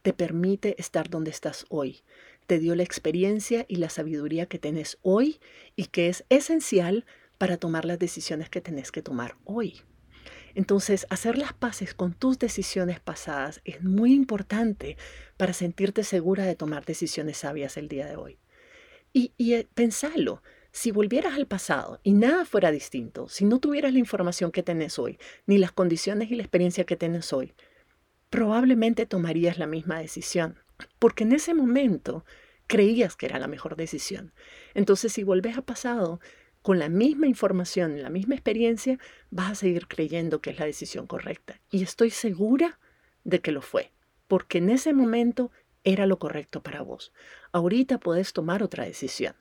te 0.02 0.12
permite 0.12 0.75
estar 0.78 1.08
donde 1.10 1.30
estás 1.30 1.66
hoy. 1.68 2.02
Te 2.50 2.59
dio 2.59 2.75
la 2.75 2.83
experiencia 2.83 3.64
y 3.69 3.76
la 3.76 3.90
sabiduría 3.90 4.47
que 4.47 4.59
tenés 4.59 4.99
hoy 5.02 5.38
y 5.76 5.85
que 5.85 6.09
es 6.09 6.25
esencial 6.30 7.07
para 7.38 7.59
tomar 7.59 7.85
las 7.85 8.00
decisiones 8.00 8.50
que 8.50 8.61
tenés 8.61 8.90
que 8.90 9.02
tomar 9.02 9.37
hoy. 9.45 9.83
Entonces, 10.57 11.07
hacer 11.11 11.38
las 11.38 11.52
paces 11.52 11.95
con 11.95 12.12
tus 12.12 12.40
decisiones 12.40 12.99
pasadas 12.99 13.61
es 13.64 13.85
muy 13.85 14.14
importante 14.14 14.97
para 15.37 15.52
sentirte 15.52 16.02
segura 16.02 16.45
de 16.45 16.57
tomar 16.57 16.85
decisiones 16.85 17.37
sabias 17.37 17.76
el 17.76 17.87
día 17.87 18.07
de 18.07 18.16
hoy. 18.16 18.40
Y, 19.12 19.33
y 19.37 19.54
eh, 19.54 19.69
pensalo, 19.73 20.42
si 20.73 20.90
volvieras 20.90 21.35
al 21.35 21.47
pasado 21.47 22.00
y 22.02 22.14
nada 22.14 22.45
fuera 22.45 22.73
distinto, 22.73 23.28
si 23.28 23.45
no 23.45 23.61
tuvieras 23.61 23.92
la 23.92 24.00
información 24.00 24.50
que 24.50 24.64
tenés 24.64 24.99
hoy, 24.99 25.21
ni 25.47 25.57
las 25.57 25.71
condiciones 25.71 26.33
y 26.33 26.35
la 26.35 26.42
experiencia 26.42 26.83
que 26.83 26.97
tenés 26.97 27.33
hoy, 27.33 27.54
probablemente 28.28 29.07
tomarías 29.07 29.57
la 29.57 29.69
misma 29.69 30.00
decisión, 30.00 30.59
porque 30.99 31.25
en 31.25 31.32
ese 31.32 31.54
momento 31.54 32.25
creías 32.66 33.16
que 33.16 33.26
era 33.26 33.38
la 33.38 33.49
mejor 33.49 33.76
decisión. 33.76 34.32
Entonces, 34.75 35.12
si 35.12 35.25
volvés 35.25 35.58
a 35.58 35.62
pasado 35.62 36.20
con 36.62 36.78
la 36.78 36.88
misma 36.88 37.26
información, 37.26 38.02
la 38.02 38.10
misma 38.10 38.34
experiencia, 38.34 38.99
vas 39.30 39.50
a 39.50 39.54
seguir 39.54 39.88
creyendo 39.88 40.40
que 40.40 40.50
es 40.50 40.58
la 40.58 40.66
decisión 40.66 41.06
correcta. 41.06 41.60
Y 41.70 41.82
estoy 41.82 42.10
segura 42.10 42.78
de 43.25 43.40
que 43.40 43.52
lo 43.52 43.62
fue, 43.62 43.92
porque 44.28 44.58
en 44.58 44.70
ese 44.70 44.92
momento 44.92 45.50
era 45.84 46.06
lo 46.06 46.18
correcto 46.18 46.62
para 46.62 46.82
vos. 46.82 47.12
Ahorita 47.52 47.99
puedes 47.99 48.32
tomar 48.32 48.62
otra 48.62 48.84
decisión, 48.84 49.34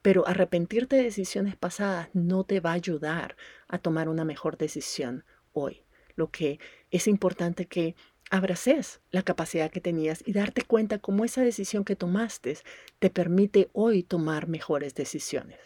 pero 0.00 0.26
arrepentirte 0.26 0.96
de 0.96 1.04
decisiones 1.04 1.56
pasadas 1.56 2.08
no 2.14 2.44
te 2.44 2.60
va 2.60 2.70
a 2.70 2.74
ayudar 2.74 3.36
a 3.68 3.78
tomar 3.78 4.08
una 4.08 4.24
mejor 4.24 4.56
decisión 4.56 5.24
hoy. 5.52 5.84
Lo 6.16 6.30
que 6.30 6.58
es 6.90 7.06
importante 7.06 7.66
que 7.66 7.94
abraces 8.32 9.02
la 9.10 9.22
capacidad 9.22 9.70
que 9.70 9.82
tenías 9.82 10.22
y 10.24 10.32
darte 10.32 10.62
cuenta 10.62 10.98
cómo 10.98 11.26
esa 11.26 11.42
decisión 11.42 11.84
que 11.84 11.96
tomaste 11.96 12.56
te 12.98 13.10
permite 13.10 13.68
hoy 13.74 14.02
tomar 14.02 14.48
mejores 14.48 14.94
decisiones. 14.94 15.58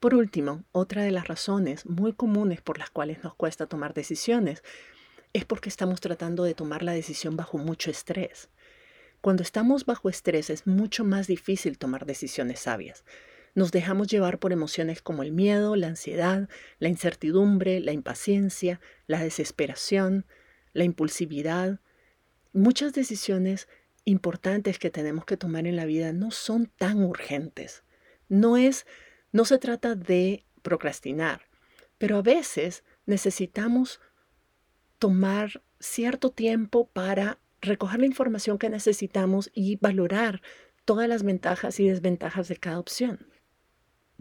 Por 0.00 0.16
último, 0.16 0.64
otra 0.72 1.04
de 1.04 1.12
las 1.12 1.28
razones 1.28 1.86
muy 1.86 2.12
comunes 2.12 2.60
por 2.60 2.78
las 2.78 2.90
cuales 2.90 3.22
nos 3.22 3.36
cuesta 3.36 3.68
tomar 3.68 3.94
decisiones 3.94 4.64
es 5.32 5.44
porque 5.44 5.68
estamos 5.68 6.00
tratando 6.00 6.42
de 6.42 6.54
tomar 6.54 6.82
la 6.82 6.92
decisión 6.92 7.36
bajo 7.36 7.56
mucho 7.56 7.92
estrés. 7.92 8.48
Cuando 9.20 9.44
estamos 9.44 9.86
bajo 9.86 10.08
estrés 10.08 10.50
es 10.50 10.66
mucho 10.66 11.04
más 11.04 11.28
difícil 11.28 11.78
tomar 11.78 12.04
decisiones 12.04 12.58
sabias. 12.58 13.04
Nos 13.54 13.70
dejamos 13.70 14.08
llevar 14.08 14.40
por 14.40 14.52
emociones 14.52 15.02
como 15.02 15.22
el 15.22 15.30
miedo, 15.30 15.76
la 15.76 15.86
ansiedad, 15.86 16.48
la 16.80 16.88
incertidumbre, 16.88 17.78
la 17.78 17.92
impaciencia, 17.92 18.80
la 19.06 19.20
desesperación, 19.20 20.26
la 20.72 20.84
impulsividad. 20.84 21.80
Muchas 22.52 22.92
decisiones 22.92 23.68
importantes 24.04 24.78
que 24.78 24.90
tenemos 24.90 25.24
que 25.24 25.36
tomar 25.36 25.66
en 25.66 25.76
la 25.76 25.84
vida 25.84 26.12
no 26.12 26.30
son 26.30 26.66
tan 26.66 27.02
urgentes. 27.02 27.84
No 28.28 28.56
es 28.56 28.86
no 29.32 29.44
se 29.44 29.58
trata 29.58 29.94
de 29.94 30.46
procrastinar, 30.62 31.42
pero 31.98 32.16
a 32.16 32.22
veces 32.22 32.84
necesitamos 33.06 34.00
tomar 34.98 35.62
cierto 35.78 36.30
tiempo 36.30 36.88
para 36.88 37.38
recoger 37.60 38.00
la 38.00 38.06
información 38.06 38.58
que 38.58 38.70
necesitamos 38.70 39.50
y 39.52 39.76
valorar 39.76 40.42
todas 40.84 41.08
las 41.08 41.22
ventajas 41.22 41.78
y 41.80 41.88
desventajas 41.88 42.48
de 42.48 42.56
cada 42.56 42.78
opción. 42.78 43.28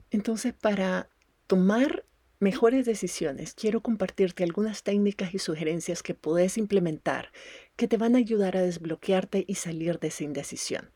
Entonces, 0.09 0.53
para 0.53 1.09
tomar 1.47 2.05
mejores 2.39 2.85
decisiones, 2.85 3.53
quiero 3.53 3.81
compartirte 3.81 4.43
algunas 4.43 4.83
técnicas 4.83 5.33
y 5.33 5.39
sugerencias 5.39 6.03
que 6.03 6.13
puedes 6.13 6.57
implementar 6.57 7.31
que 7.75 7.87
te 7.87 7.97
van 7.97 8.15
a 8.15 8.19
ayudar 8.19 8.57
a 8.57 8.61
desbloquearte 8.61 9.45
y 9.47 9.55
salir 9.55 9.99
de 9.99 10.09
esa 10.09 10.23
indecisión. 10.23 10.91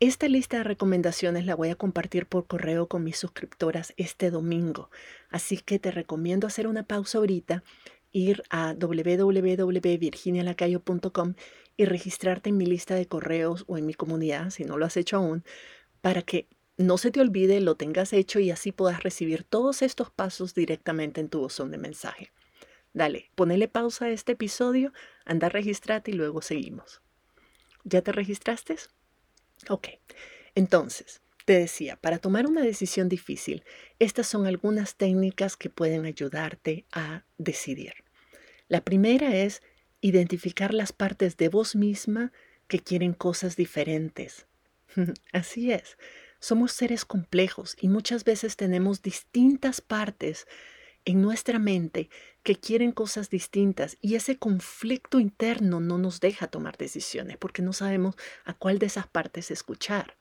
Esta 0.00 0.28
lista 0.28 0.58
de 0.58 0.64
recomendaciones 0.64 1.46
la 1.46 1.54
voy 1.54 1.70
a 1.70 1.76
compartir 1.76 2.26
por 2.26 2.46
correo 2.46 2.88
con 2.88 3.04
mis 3.04 3.16
suscriptoras 3.16 3.94
este 3.96 4.30
domingo, 4.30 4.90
así 5.30 5.56
que 5.58 5.78
te 5.78 5.90
recomiendo 5.90 6.46
hacer 6.46 6.66
una 6.66 6.82
pausa 6.82 7.16
ahorita, 7.18 7.64
ir 8.10 8.42
a 8.50 8.74
www.virginialacayo.com 8.74 11.34
y 11.76 11.84
registrarte 11.84 12.50
en 12.50 12.56
mi 12.56 12.66
lista 12.66 12.94
de 12.94 13.06
correos 13.06 13.64
o 13.66 13.78
en 13.78 13.86
mi 13.86 13.94
comunidad, 13.94 14.50
si 14.50 14.64
no 14.64 14.76
lo 14.76 14.86
has 14.86 14.96
hecho 14.96 15.16
aún, 15.16 15.44
para 16.00 16.22
que 16.22 16.48
no 16.76 16.98
se 16.98 17.10
te 17.10 17.20
olvide, 17.20 17.60
lo 17.60 17.76
tengas 17.76 18.12
hecho 18.12 18.40
y 18.40 18.50
así 18.50 18.72
puedas 18.72 19.02
recibir 19.02 19.44
todos 19.44 19.82
estos 19.82 20.10
pasos 20.10 20.54
directamente 20.54 21.20
en 21.20 21.28
tu 21.28 21.40
buzón 21.40 21.70
de 21.70 21.78
mensaje. 21.78 22.32
Dale, 22.92 23.30
ponele 23.34 23.68
pausa 23.68 24.06
a 24.06 24.10
este 24.10 24.32
episodio, 24.32 24.92
anda, 25.24 25.48
registrate 25.48 26.10
y 26.10 26.14
luego 26.14 26.42
seguimos. 26.42 27.02
¿Ya 27.84 28.02
te 28.02 28.12
registraste? 28.12 28.76
Ok, 29.68 29.88
entonces, 30.54 31.20
te 31.44 31.58
decía, 31.58 31.96
para 31.96 32.18
tomar 32.18 32.46
una 32.46 32.62
decisión 32.62 33.08
difícil, 33.08 33.64
estas 33.98 34.26
son 34.26 34.46
algunas 34.46 34.96
técnicas 34.96 35.56
que 35.56 35.70
pueden 35.70 36.06
ayudarte 36.06 36.86
a 36.92 37.24
decidir. 37.38 37.94
La 38.68 38.82
primera 38.84 39.36
es 39.36 39.62
identificar 40.00 40.72
las 40.72 40.92
partes 40.92 41.36
de 41.36 41.48
vos 41.48 41.76
misma 41.76 42.32
que 42.68 42.78
quieren 42.78 43.12
cosas 43.12 43.56
diferentes. 43.56 44.46
Así 45.32 45.72
es, 45.72 45.98
somos 46.44 46.72
seres 46.72 47.06
complejos 47.06 47.74
y 47.80 47.88
muchas 47.88 48.22
veces 48.24 48.56
tenemos 48.56 49.00
distintas 49.00 49.80
partes 49.80 50.46
en 51.06 51.22
nuestra 51.22 51.58
mente 51.58 52.10
que 52.42 52.56
quieren 52.56 52.92
cosas 52.92 53.30
distintas 53.30 53.96
y 54.02 54.14
ese 54.14 54.36
conflicto 54.36 55.20
interno 55.20 55.80
no 55.80 55.96
nos 55.96 56.20
deja 56.20 56.48
tomar 56.48 56.76
decisiones 56.76 57.38
porque 57.38 57.62
no 57.62 57.72
sabemos 57.72 58.14
a 58.44 58.52
cuál 58.52 58.78
de 58.78 58.86
esas 58.86 59.06
partes 59.06 59.50
escuchar. 59.50 60.18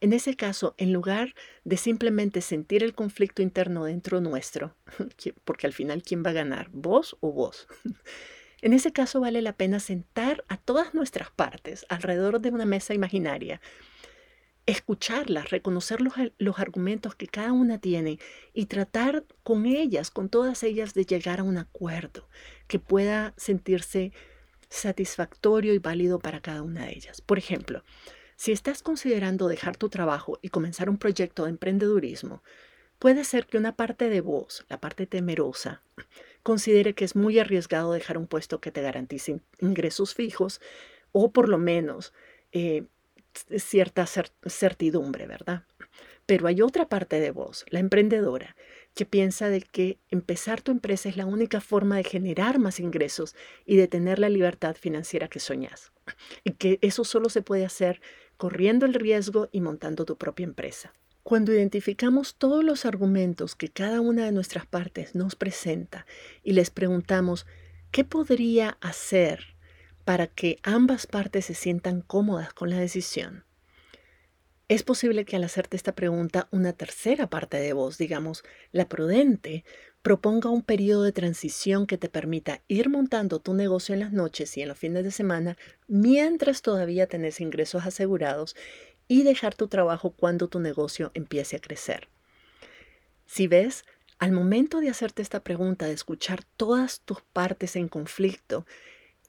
En 0.00 0.14
ese 0.14 0.34
caso, 0.34 0.74
en 0.78 0.94
lugar 0.94 1.34
de 1.64 1.76
simplemente 1.76 2.40
sentir 2.40 2.82
el 2.82 2.94
conflicto 2.94 3.42
interno 3.42 3.84
dentro 3.84 4.22
nuestro, 4.22 4.74
porque 5.44 5.66
al 5.66 5.74
final, 5.74 6.02
¿quién 6.02 6.24
va 6.24 6.30
a 6.30 6.34
ganar? 6.34 6.70
¿Vos 6.72 7.18
o 7.20 7.32
vos? 7.32 7.68
En 8.62 8.72
ese 8.72 8.94
caso 8.94 9.20
vale 9.20 9.42
la 9.42 9.52
pena 9.52 9.78
sentar 9.78 10.42
a 10.48 10.56
todas 10.56 10.94
nuestras 10.94 11.30
partes 11.30 11.84
alrededor 11.90 12.40
de 12.40 12.48
una 12.48 12.64
mesa 12.64 12.94
imaginaria 12.94 13.60
escucharlas, 14.66 15.50
reconocer 15.50 16.00
los, 16.00 16.14
los, 16.38 16.58
argumentos 16.58 17.14
que 17.14 17.26
cada 17.26 17.52
una 17.52 17.78
tiene 17.78 18.18
y 18.52 18.66
tratar 18.66 19.24
con 19.42 19.66
ellas, 19.66 20.10
con 20.10 20.28
todas 20.28 20.62
ellas, 20.62 20.94
de 20.94 21.04
llegar 21.04 21.40
a 21.40 21.44
un 21.44 21.58
acuerdo 21.58 22.28
que 22.66 22.78
pueda 22.78 23.34
sentirse 23.36 24.12
satisfactorio 24.68 25.74
y 25.74 25.78
válido 25.78 26.18
para 26.18 26.40
cada 26.40 26.62
una 26.62 26.86
de 26.86 26.92
ellas. 26.92 27.20
Por 27.20 27.38
ejemplo, 27.38 27.84
si 28.36 28.52
estás 28.52 28.82
considerando 28.82 29.48
dejar 29.48 29.76
tu 29.76 29.88
trabajo 29.88 30.38
y 30.42 30.48
comenzar 30.48 30.90
un 30.90 30.98
proyecto 30.98 31.44
de 31.44 31.50
emprendedurismo, 31.50 32.42
puede 32.98 33.24
ser 33.24 33.46
que 33.46 33.58
una 33.58 33.76
parte 33.76 34.08
de 34.08 34.20
vos, 34.20 34.64
la 34.68 34.80
parte 34.80 35.06
temerosa, 35.06 35.82
considere 36.42 36.94
que 36.94 37.04
es 37.04 37.16
muy 37.16 37.38
arriesgado 37.38 37.92
dejar 37.92 38.18
un 38.18 38.26
puesto 38.26 38.60
que 38.60 38.70
te 38.70 38.82
garantice 38.82 39.40
ingresos 39.60 40.14
fijos 40.14 40.60
o 41.12 41.30
por 41.30 41.48
lo 41.48 41.58
menos 41.58 42.12
eh, 42.52 42.84
cierta 43.58 44.06
certidumbre, 44.06 45.26
¿verdad? 45.26 45.64
Pero 46.26 46.46
hay 46.46 46.62
otra 46.62 46.88
parte 46.88 47.20
de 47.20 47.30
vos, 47.30 47.64
la 47.68 47.80
emprendedora, 47.80 48.56
que 48.94 49.04
piensa 49.04 49.48
de 49.48 49.60
que 49.60 49.98
empezar 50.08 50.62
tu 50.62 50.70
empresa 50.70 51.08
es 51.08 51.16
la 51.16 51.26
única 51.26 51.60
forma 51.60 51.96
de 51.96 52.04
generar 52.04 52.58
más 52.58 52.80
ingresos 52.80 53.34
y 53.66 53.76
de 53.76 53.88
tener 53.88 54.18
la 54.18 54.28
libertad 54.28 54.76
financiera 54.76 55.28
que 55.28 55.40
soñás. 55.40 55.92
Y 56.44 56.52
que 56.52 56.78
eso 56.80 57.04
solo 57.04 57.28
se 57.28 57.42
puede 57.42 57.64
hacer 57.64 58.00
corriendo 58.36 58.86
el 58.86 58.94
riesgo 58.94 59.48
y 59.52 59.60
montando 59.60 60.04
tu 60.04 60.16
propia 60.16 60.44
empresa. 60.44 60.94
Cuando 61.22 61.52
identificamos 61.52 62.36
todos 62.36 62.62
los 62.62 62.84
argumentos 62.84 63.54
que 63.54 63.68
cada 63.68 64.00
una 64.00 64.26
de 64.26 64.32
nuestras 64.32 64.66
partes 64.66 65.14
nos 65.14 65.36
presenta 65.36 66.06
y 66.42 66.52
les 66.52 66.70
preguntamos, 66.70 67.46
¿qué 67.90 68.04
podría 68.04 68.76
hacer 68.80 69.53
para 70.04 70.26
que 70.26 70.58
ambas 70.62 71.06
partes 71.06 71.46
se 71.46 71.54
sientan 71.54 72.00
cómodas 72.00 72.52
con 72.52 72.70
la 72.70 72.78
decisión. 72.78 73.44
Es 74.68 74.82
posible 74.82 75.24
que 75.24 75.36
al 75.36 75.44
hacerte 75.44 75.76
esta 75.76 75.94
pregunta 75.94 76.48
una 76.50 76.72
tercera 76.72 77.28
parte 77.28 77.58
de 77.58 77.74
vos, 77.74 77.98
digamos, 77.98 78.44
la 78.72 78.88
prudente, 78.88 79.64
proponga 80.00 80.48
un 80.48 80.62
periodo 80.62 81.02
de 81.02 81.12
transición 81.12 81.86
que 81.86 81.98
te 81.98 82.08
permita 82.08 82.62
ir 82.66 82.88
montando 82.88 83.40
tu 83.40 83.54
negocio 83.54 83.92
en 83.92 84.00
las 84.00 84.12
noches 84.12 84.56
y 84.56 84.62
en 84.62 84.68
los 84.68 84.78
fines 84.78 85.04
de 85.04 85.10
semana 85.10 85.56
mientras 85.86 86.62
todavía 86.62 87.06
tenés 87.06 87.40
ingresos 87.40 87.84
asegurados 87.84 88.56
y 89.06 89.22
dejar 89.22 89.54
tu 89.54 89.68
trabajo 89.68 90.10
cuando 90.10 90.48
tu 90.48 90.60
negocio 90.60 91.10
empiece 91.14 91.56
a 91.56 91.60
crecer. 91.60 92.08
Si 93.26 93.46
ves, 93.46 93.84
al 94.18 94.32
momento 94.32 94.80
de 94.80 94.88
hacerte 94.88 95.22
esta 95.22 95.42
pregunta, 95.42 95.86
de 95.86 95.92
escuchar 95.92 96.44
todas 96.56 97.00
tus 97.00 97.20
partes 97.20 97.76
en 97.76 97.88
conflicto, 97.88 98.66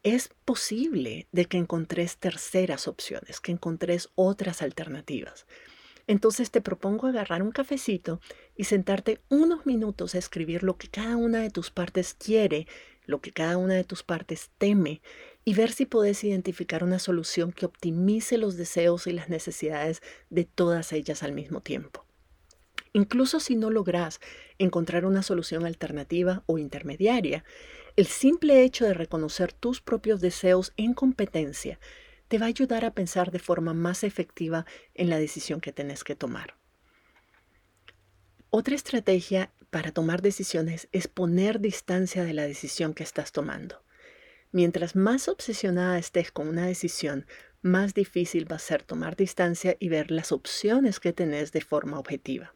es 0.05 0.29
posible 0.45 1.27
de 1.31 1.45
que 1.45 1.57
encontres 1.57 2.17
terceras 2.17 2.87
opciones, 2.87 3.41
que 3.41 3.51
encontres 3.51 4.11
otras 4.13 4.61
alternativas. 4.61 5.47
Entonces 6.05 6.51
te 6.51 6.61
propongo 6.61 7.07
agarrar 7.07 7.41
un 7.41 7.51
cafecito 7.51 8.21
y 8.55 8.65
sentarte 8.65 9.19
unos 9.29 9.65
minutos 9.65 10.13
a 10.13 10.19
escribir 10.19 10.61
lo 10.61 10.77
que 10.77 10.89
cada 10.89 11.17
una 11.17 11.39
de 11.39 11.49
tus 11.49 11.71
partes 11.71 12.13
quiere, 12.13 12.67
lo 13.07 13.19
que 13.19 13.31
cada 13.31 13.57
una 13.57 13.73
de 13.73 13.83
tus 13.83 14.03
partes 14.03 14.51
teme 14.59 15.01
y 15.43 15.55
ver 15.55 15.71
si 15.71 15.87
puedes 15.87 16.23
identificar 16.23 16.83
una 16.83 16.99
solución 16.99 17.51
que 17.51 17.65
optimice 17.65 18.37
los 18.37 18.57
deseos 18.57 19.07
y 19.07 19.11
las 19.11 19.27
necesidades 19.29 20.03
de 20.29 20.45
todas 20.45 20.93
ellas 20.93 21.23
al 21.23 21.31
mismo 21.31 21.61
tiempo. 21.61 22.05
Incluso 22.93 23.39
si 23.39 23.55
no 23.55 23.71
logras 23.71 24.21
encontrar 24.59 25.05
una 25.05 25.23
solución 25.23 25.65
alternativa 25.65 26.43
o 26.45 26.59
intermediaria, 26.59 27.43
el 27.95 28.07
simple 28.07 28.63
hecho 28.63 28.85
de 28.85 28.93
reconocer 28.93 29.53
tus 29.53 29.79
propios 29.79 30.19
deseos 30.19 30.73
en 30.75 30.93
competencia 30.93 31.79
te 32.27 32.37
va 32.37 32.45
a 32.45 32.49
ayudar 32.49 32.83
a 32.83 32.93
pensar 32.93 33.31
de 33.31 33.39
forma 33.39 33.73
más 33.73 34.03
efectiva 34.03 34.65
en 34.95 35.09
la 35.09 35.17
decisión 35.17 35.61
que 35.61 35.71
tenés 35.71 36.03
que 36.03 36.15
tomar. 36.15 36.55
Otra 38.49 38.75
estrategia 38.75 39.51
para 39.69 39.91
tomar 39.91 40.21
decisiones 40.21 40.87
es 40.91 41.07
poner 41.07 41.59
distancia 41.59 42.23
de 42.23 42.33
la 42.33 42.47
decisión 42.47 42.93
que 42.93 43.03
estás 43.03 43.31
tomando. 43.31 43.81
Mientras 44.51 44.95
más 44.95 45.27
obsesionada 45.27 45.97
estés 45.97 46.31
con 46.31 46.47
una 46.47 46.65
decisión, 46.65 47.25
más 47.61 47.93
difícil 47.93 48.49
va 48.49 48.57
a 48.57 48.59
ser 48.59 48.83
tomar 48.83 49.15
distancia 49.15 49.75
y 49.79 49.89
ver 49.89 50.11
las 50.11 50.31
opciones 50.31 50.99
que 50.99 51.13
tenés 51.13 51.51
de 51.51 51.61
forma 51.61 51.99
objetiva. 51.99 52.55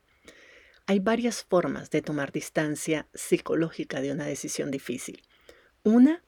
Hay 0.86 1.00
varias 1.00 1.44
formas 1.44 1.90
de 1.92 2.02
tomar 2.02 2.32
distancia 2.32 3.08
psicológica 3.14 4.02
de 4.02 4.12
una 4.12 4.26
decisión 4.26 4.72
difícil. 4.72 5.22
Una 5.84 6.24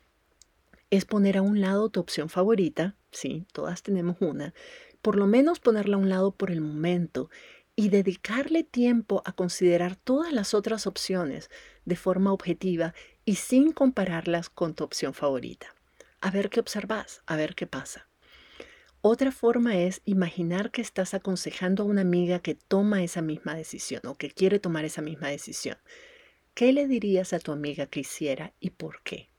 es 0.89 1.05
poner 1.05 1.38
a 1.38 1.41
un 1.41 1.60
lado 1.60 1.89
tu 1.89 2.00
opción 2.00 2.29
favorita, 2.29 2.96
sí, 3.12 3.46
todas 3.51 3.84
tenemos 3.84 4.17
una, 4.22 4.53
por 5.01 5.17
lo 5.17 5.27
menos 5.27 5.60
ponerla 5.60 5.96
a 5.98 6.00
un 6.00 6.10
lado 6.10 6.31
por 6.31 6.51
el 6.51 6.62
momento 6.62 7.29
y 7.75 7.89
dedicarle 7.89 8.63
tiempo 8.63 9.22
a 9.25 9.34
considerar 9.34 9.96
todas 9.96 10.31
las 10.31 10.53
otras 10.53 10.88
opciones 10.88 11.50
de 11.86 11.96
forma 11.96 12.31
objetiva 12.31 12.93
y 13.25 13.36
sin 13.36 13.72
compararlas 13.72 14.50
con 14.50 14.74
tu 14.74 14.84
opción 14.84 15.13
favorita. 15.13 15.75
A 16.22 16.31
ver 16.31 16.50
qué 16.50 16.60
observas, 16.60 17.22
a 17.25 17.36
ver 17.36 17.55
qué 17.55 17.67
pasa. 17.67 18.08
Otra 19.01 19.31
forma 19.31 19.77
es 19.77 20.01
imaginar 20.05 20.70
que 20.70 20.81
estás 20.81 21.13
aconsejando 21.13 21.84
a 21.84 21.88
una 21.88 22.01
amiga 22.01 22.39
que 22.39 22.53
toma 22.53 23.03
esa 23.03 23.22
misma 23.22 23.55
decisión 23.55 24.01
o 24.05 24.15
que 24.15 24.29
quiere 24.29 24.60
tomar 24.60 24.86
esa 24.86 25.01
misma 25.01 25.29
decisión. 25.29 25.77
¿Qué 26.53 26.72
le 26.72 26.88
dirías 26.88 27.34
a 27.34 27.39
tu 27.39 27.51
amiga 27.51 27.88
que 27.88 28.01
hiciera 28.01 28.53
y 28.60 28.70
por 28.70 29.01
qué? 29.01 29.30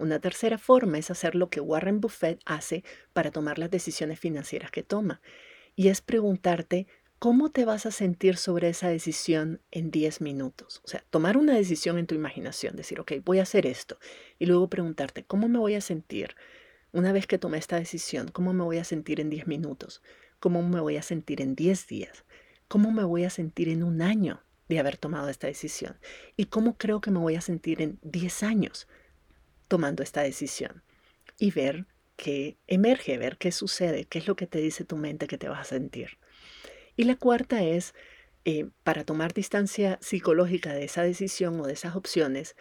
Una 0.00 0.18
tercera 0.18 0.56
forma 0.56 0.96
es 0.96 1.10
hacer 1.10 1.34
lo 1.34 1.50
que 1.50 1.60
Warren 1.60 2.00
Buffett 2.00 2.40
hace 2.46 2.84
para 3.12 3.30
tomar 3.30 3.58
las 3.58 3.70
decisiones 3.70 4.18
financieras 4.18 4.70
que 4.70 4.82
toma, 4.82 5.20
y 5.76 5.88
es 5.88 6.00
preguntarte 6.00 6.86
cómo 7.18 7.50
te 7.50 7.66
vas 7.66 7.84
a 7.84 7.90
sentir 7.90 8.38
sobre 8.38 8.70
esa 8.70 8.88
decisión 8.88 9.60
en 9.70 9.90
10 9.90 10.22
minutos. 10.22 10.80
O 10.86 10.88
sea, 10.88 11.04
tomar 11.10 11.36
una 11.36 11.54
decisión 11.54 11.98
en 11.98 12.06
tu 12.06 12.14
imaginación, 12.14 12.76
decir, 12.76 12.98
ok, 12.98 13.12
voy 13.26 13.40
a 13.40 13.42
hacer 13.42 13.66
esto, 13.66 13.98
y 14.38 14.46
luego 14.46 14.70
preguntarte, 14.70 15.24
¿cómo 15.24 15.48
me 15.48 15.58
voy 15.58 15.74
a 15.74 15.82
sentir 15.82 16.34
una 16.92 17.12
vez 17.12 17.26
que 17.26 17.36
tomé 17.36 17.58
esta 17.58 17.76
decisión? 17.76 18.28
¿Cómo 18.28 18.54
me 18.54 18.64
voy 18.64 18.78
a 18.78 18.84
sentir 18.84 19.20
en 19.20 19.28
10 19.28 19.48
minutos? 19.48 20.02
¿Cómo 20.38 20.62
me 20.62 20.80
voy 20.80 20.96
a 20.96 21.02
sentir 21.02 21.42
en 21.42 21.54
10 21.54 21.86
días? 21.88 22.24
¿Cómo 22.68 22.90
me 22.90 23.04
voy 23.04 23.24
a 23.24 23.30
sentir 23.30 23.68
en 23.68 23.82
un 23.82 24.00
año 24.00 24.42
de 24.70 24.78
haber 24.78 24.96
tomado 24.96 25.28
esta 25.28 25.46
decisión? 25.46 25.98
¿Y 26.38 26.46
cómo 26.46 26.78
creo 26.78 27.02
que 27.02 27.10
me 27.10 27.18
voy 27.18 27.34
a 27.34 27.42
sentir 27.42 27.82
en 27.82 27.98
10 28.00 28.42
años? 28.44 28.88
Tomando 29.70 30.02
esta 30.02 30.22
decisión 30.22 30.82
y 31.38 31.52
ver 31.52 31.86
qué 32.16 32.56
emerge, 32.66 33.16
ver 33.18 33.38
qué 33.38 33.52
sucede, 33.52 34.04
qué 34.04 34.18
es 34.18 34.26
lo 34.26 34.34
que 34.34 34.48
te 34.48 34.58
dice 34.58 34.84
tu 34.84 34.96
mente 34.96 35.28
que 35.28 35.38
te 35.38 35.48
vas 35.48 35.60
a 35.60 35.64
sentir. 35.64 36.18
Y 36.96 37.04
la 37.04 37.14
cuarta 37.14 37.62
es, 37.62 37.94
eh, 38.44 38.66
para 38.82 39.04
tomar 39.04 39.32
distancia 39.32 39.96
psicológica 40.02 40.74
de 40.74 40.84
esa 40.84 41.04
decisión 41.04 41.60
o 41.60 41.66
de 41.68 41.74
esas 41.74 41.94
opciones, 41.94 42.56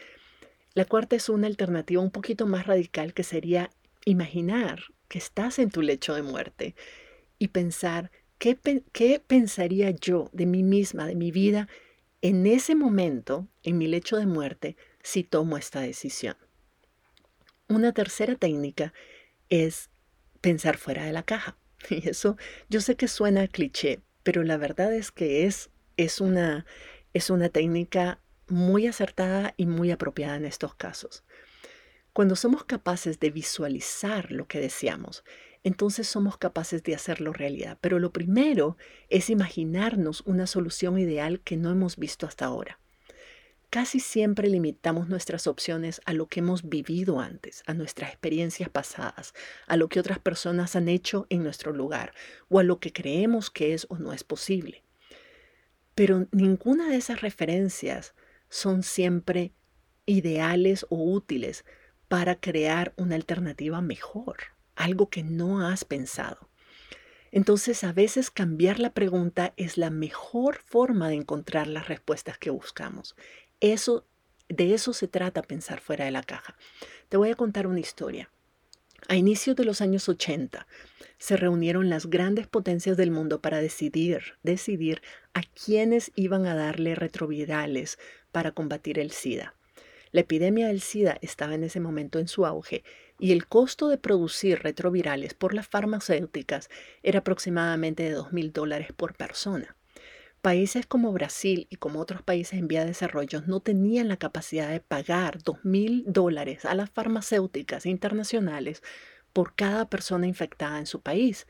la 0.75 0.85
cuarta 0.85 1.15
es 1.15 1.29
una 1.29 1.47
alternativa 1.47 1.99
un 1.99 2.11
poquito 2.11 2.45
más 2.45 2.67
radical 2.67 3.15
que 3.15 3.23
sería 3.23 3.71
imaginar 4.05 4.83
que 5.07 5.17
estás 5.17 5.57
en 5.57 5.71
tu 5.71 5.81
lecho 5.81 6.13
de 6.13 6.21
muerte 6.21 6.75
y 7.39 7.47
pensar 7.47 8.11
qué, 8.37 8.55
qué 8.91 9.19
pensaría 9.19 9.89
yo 9.89 10.29
de 10.31 10.45
mí 10.45 10.61
misma, 10.61 11.07
de 11.07 11.15
mi 11.15 11.31
vida, 11.31 11.67
en 12.21 12.45
ese 12.45 12.75
momento, 12.75 13.47
en 13.63 13.79
mi 13.79 13.87
lecho 13.87 14.17
de 14.17 14.27
muerte, 14.27 14.77
si 15.01 15.23
tomo 15.23 15.57
esta 15.57 15.81
decisión. 15.81 16.35
Una 17.69 17.93
tercera 17.93 18.33
técnica 18.33 18.93
es 19.49 19.91
pensar 20.41 20.77
fuera 20.77 21.05
de 21.05 21.13
la 21.13 21.21
caja. 21.23 21.55
Y 21.91 22.09
eso 22.09 22.35
yo 22.67 22.81
sé 22.81 22.95
que 22.95 23.07
suena 23.07 23.47
cliché, 23.47 24.01
pero 24.23 24.43
la 24.43 24.57
verdad 24.57 24.91
es 24.93 25.11
que 25.11 25.45
es, 25.45 25.69
es, 25.95 26.19
una, 26.19 26.65
es 27.13 27.29
una 27.29 27.49
técnica 27.49 28.19
muy 28.47 28.87
acertada 28.87 29.53
y 29.55 29.67
muy 29.67 29.91
apropiada 29.91 30.35
en 30.35 30.45
estos 30.45 30.73
casos. 30.73 31.23
Cuando 32.11 32.35
somos 32.35 32.65
capaces 32.65 33.19
de 33.19 33.29
visualizar 33.29 34.31
lo 34.31 34.47
que 34.47 34.59
deseamos, 34.59 35.23
entonces 35.63 36.07
somos 36.07 36.37
capaces 36.37 36.81
de 36.81 36.95
hacerlo 36.95 37.33
realidad. 37.33 37.77
Pero 37.81 37.99
lo 37.99 38.11
primero 38.11 38.77
es 39.09 39.29
imaginarnos 39.29 40.21
una 40.25 40.47
solución 40.47 40.97
ideal 40.97 41.39
que 41.41 41.55
no 41.55 41.69
hemos 41.69 41.97
visto 41.97 42.25
hasta 42.25 42.45
ahora. 42.45 42.78
Casi 43.69 43.99
siempre 43.99 44.49
limitamos 44.49 45.09
nuestras 45.09 45.45
opciones 45.45 46.01
a 46.05 46.13
lo 46.13 46.25
que 46.25 46.39
hemos 46.39 46.67
vivido 46.67 47.19
antes, 47.19 47.61
a 47.67 47.75
nuestras 47.75 48.09
experiencias 48.09 48.67
pasadas, 48.67 49.35
a 49.67 49.77
lo 49.77 49.89
que 49.89 49.99
otras 49.99 50.17
personas 50.17 50.75
han 50.75 50.89
hecho 50.89 51.27
en 51.29 51.43
nuestro 51.43 51.71
lugar 51.71 52.13
o 52.49 52.57
a 52.57 52.63
lo 52.63 52.79
que 52.79 52.91
creemos 52.91 53.51
que 53.51 53.75
es 53.75 53.85
o 53.89 53.99
no 53.99 54.11
es 54.11 54.23
posible. 54.23 54.83
Pero 55.93 56.27
ninguna 56.31 56.89
de 56.89 56.95
esas 56.95 57.21
referencias 57.21 58.15
son 58.49 58.81
siempre 58.81 59.53
ideales 60.07 60.87
o 60.89 61.03
útiles 61.13 61.63
para 62.07 62.39
crear 62.39 62.93
una 62.97 63.13
alternativa 63.13 63.81
mejor, 63.81 64.37
algo 64.75 65.11
que 65.11 65.21
no 65.21 65.61
has 65.67 65.85
pensado. 65.85 66.49
Entonces 67.31 67.83
a 67.83 67.93
veces 67.93 68.31
cambiar 68.31 68.79
la 68.79 68.95
pregunta 68.95 69.53
es 69.57 69.77
la 69.77 69.91
mejor 69.91 70.57
forma 70.65 71.09
de 71.09 71.15
encontrar 71.15 71.67
las 71.67 71.87
respuestas 71.87 72.39
que 72.39 72.49
buscamos. 72.49 73.15
Eso, 73.61 74.05
de 74.47 74.73
eso 74.73 74.93
se 74.93 75.07
trata 75.07 75.41
pensar 75.41 75.81
fuera 75.81 76.05
de 76.05 76.11
la 76.11 76.23
caja. 76.23 76.55
Te 77.09 77.17
voy 77.17 77.29
a 77.29 77.35
contar 77.35 77.67
una 77.67 77.79
historia. 77.79 78.29
A 79.07 79.15
inicios 79.15 79.55
de 79.55 79.65
los 79.65 79.81
años 79.81 80.07
80 80.07 80.67
se 81.17 81.37
reunieron 81.37 81.89
las 81.89 82.07
grandes 82.09 82.47
potencias 82.47 82.95
del 82.97 83.11
mundo 83.11 83.41
para 83.41 83.59
decidir, 83.59 84.37
decidir 84.43 85.01
a 85.33 85.41
quiénes 85.41 86.11
iban 86.15 86.45
a 86.45 86.55
darle 86.55 86.95
retrovirales 86.95 87.97
para 88.31 88.51
combatir 88.51 88.99
el 88.99 89.11
SIDA. 89.11 89.55
La 90.11 90.21
epidemia 90.21 90.67
del 90.67 90.81
SIDA 90.81 91.17
estaba 91.21 91.53
en 91.53 91.63
ese 91.63 91.79
momento 91.79 92.19
en 92.19 92.27
su 92.27 92.45
auge 92.45 92.83
y 93.19 93.31
el 93.31 93.47
costo 93.47 93.89
de 93.89 93.97
producir 93.97 94.59
retrovirales 94.63 95.33
por 95.33 95.53
las 95.53 95.67
farmacéuticas 95.67 96.69
era 97.03 97.19
aproximadamente 97.19 98.03
de 98.03 98.11
2 98.11 98.31
mil 98.33 98.51
dólares 98.51 98.89
por 98.95 99.15
persona. 99.15 99.75
Países 100.41 100.85
como 100.85 101.11
Brasil 101.11 101.67
y 101.69 101.75
como 101.75 101.99
otros 101.99 102.21
países 102.21 102.57
en 102.57 102.69
vía 102.69 102.81
de 102.81 102.87
desarrollo 102.87 103.41
no 103.45 103.59
tenían 103.59 104.07
la 104.07 104.15
capacidad 104.15 104.69
de 104.69 104.79
pagar 104.79 105.43
dos 105.43 105.65
mil 105.65 106.05
dólares 106.07 106.63
a 106.63 106.75
las 106.75 106.89
farmacéuticas 106.89 107.85
internacionales 107.85 108.81
por 109.33 109.53
cada 109.53 109.89
persona 109.89 110.27
infectada 110.27 110.79
en 110.79 110.85
su 110.85 111.01
país. 111.01 111.45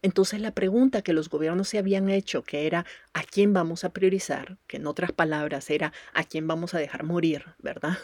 Entonces 0.00 0.40
la 0.40 0.54
pregunta 0.54 1.02
que 1.02 1.12
los 1.12 1.28
gobiernos 1.28 1.68
se 1.68 1.76
habían 1.76 2.08
hecho, 2.08 2.42
que 2.42 2.66
era 2.66 2.86
¿a 3.12 3.24
quién 3.24 3.52
vamos 3.52 3.84
a 3.84 3.92
priorizar? 3.92 4.56
Que 4.66 4.78
en 4.78 4.86
otras 4.86 5.12
palabras 5.12 5.68
era 5.68 5.92
¿a 6.14 6.24
quién 6.24 6.48
vamos 6.48 6.72
a 6.72 6.78
dejar 6.78 7.04
morir? 7.04 7.44
¿Verdad? 7.58 7.98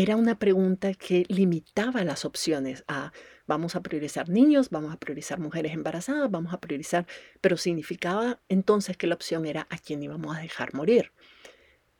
Era 0.00 0.14
una 0.14 0.38
pregunta 0.38 0.94
que 0.94 1.24
limitaba 1.28 2.04
las 2.04 2.24
opciones 2.24 2.84
a 2.86 3.12
Vamos 3.48 3.74
a 3.74 3.82
priorizar 3.82 4.28
niños, 4.28 4.70
vamos 4.70 4.94
a 4.94 4.98
priorizar 4.98 5.40
mujeres 5.40 5.72
embarazadas, 5.72 6.30
vamos 6.30 6.52
a 6.52 6.60
priorizar, 6.60 7.06
pero 7.40 7.56
significaba 7.56 8.38
entonces 8.48 8.96
que 8.96 9.08
la 9.08 9.16
opción 9.16 9.44
era 9.44 9.66
a 9.70 9.78
quién 9.78 10.02
íbamos 10.02 10.36
a 10.36 10.40
dejar 10.40 10.72
morir. 10.74 11.10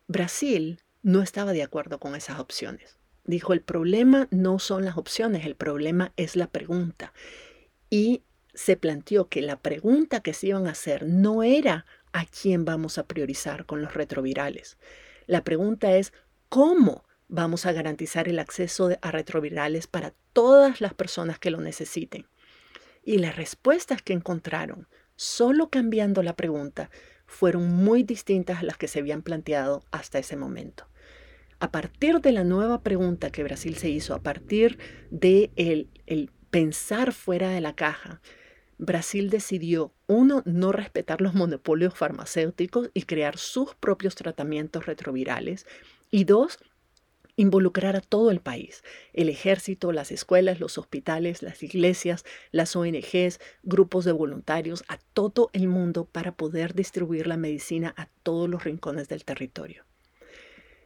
Brasil 0.06 0.80
no 1.02 1.22
estaba 1.22 1.52
de 1.52 1.64
acuerdo 1.64 1.98
con 1.98 2.14
esas 2.14 2.38
opciones. 2.38 2.98
Dijo, 3.24 3.52
el 3.52 3.62
problema 3.62 4.28
no 4.30 4.61
son 4.61 4.84
las 4.84 4.96
opciones, 4.96 5.44
el 5.44 5.56
problema 5.56 6.12
es 6.16 6.37
la 6.37 6.46
pregunta. 6.46 7.12
Y 7.90 8.22
se 8.54 8.76
planteó 8.76 9.28
que 9.28 9.42
la 9.42 9.58
pregunta 9.58 10.20
que 10.20 10.34
se 10.34 10.48
iban 10.48 10.68
a 10.68 10.72
hacer 10.72 11.06
no 11.06 11.42
era 11.42 11.87
a 12.12 12.26
quién 12.26 12.64
vamos 12.64 12.98
a 12.98 13.06
priorizar 13.08 13.66
con 13.66 13.82
los 13.82 13.94
retrovirales. 13.94 14.76
La 15.26 15.42
pregunta 15.42 15.96
es 15.96 16.12
cómo 16.48 17.07
vamos 17.28 17.66
a 17.66 17.72
garantizar 17.72 18.28
el 18.28 18.38
acceso 18.38 18.90
a 19.00 19.10
retrovirales 19.10 19.86
para 19.86 20.14
todas 20.32 20.80
las 20.80 20.94
personas 20.94 21.38
que 21.38 21.50
lo 21.50 21.60
necesiten. 21.60 22.26
Y 23.04 23.18
las 23.18 23.36
respuestas 23.36 24.02
que 24.02 24.12
encontraron, 24.12 24.88
solo 25.16 25.70
cambiando 25.70 26.22
la 26.22 26.36
pregunta, 26.36 26.90
fueron 27.26 27.68
muy 27.68 28.02
distintas 28.02 28.60
a 28.60 28.62
las 28.62 28.78
que 28.78 28.88
se 28.88 28.98
habían 28.98 29.22
planteado 29.22 29.84
hasta 29.90 30.18
ese 30.18 30.36
momento. 30.36 30.88
A 31.60 31.70
partir 31.70 32.20
de 32.20 32.32
la 32.32 32.44
nueva 32.44 32.82
pregunta 32.82 33.30
que 33.30 33.44
Brasil 33.44 33.76
se 33.76 33.90
hizo, 33.90 34.14
a 34.14 34.22
partir 34.22 34.78
de 35.10 35.50
el, 35.56 35.88
el 36.06 36.30
pensar 36.50 37.12
fuera 37.12 37.50
de 37.50 37.60
la 37.60 37.74
caja, 37.74 38.20
Brasil 38.78 39.28
decidió, 39.28 39.92
uno, 40.06 40.42
no 40.46 40.70
respetar 40.70 41.20
los 41.20 41.34
monopolios 41.34 41.94
farmacéuticos 41.94 42.90
y 42.94 43.02
crear 43.02 43.36
sus 43.36 43.74
propios 43.74 44.14
tratamientos 44.14 44.86
retrovirales, 44.86 45.66
y 46.10 46.24
dos, 46.24 46.58
involucrar 47.38 47.94
a 47.94 48.01
todo 48.01 48.33
el 48.33 48.40
país, 48.40 48.83
el 49.12 49.29
ejército, 49.29 49.92
las 49.92 50.11
escuelas, 50.11 50.59
los 50.59 50.77
hospitales, 50.77 51.40
las 51.40 51.62
iglesias, 51.62 52.24
las 52.51 52.74
ONGs, 52.74 53.38
grupos 53.62 54.05
de 54.05 54.11
voluntarios, 54.11 54.83
a 54.88 54.98
todo 55.14 55.48
el 55.53 55.68
mundo 55.68 56.05
para 56.05 56.33
poder 56.33 56.74
distribuir 56.74 57.29
la 57.29 57.37
medicina 57.37 57.94
a 57.96 58.09
todos 58.24 58.51
los 58.51 58.64
rincones 58.64 59.09
del 59.09 59.24
territorio. 59.24 59.85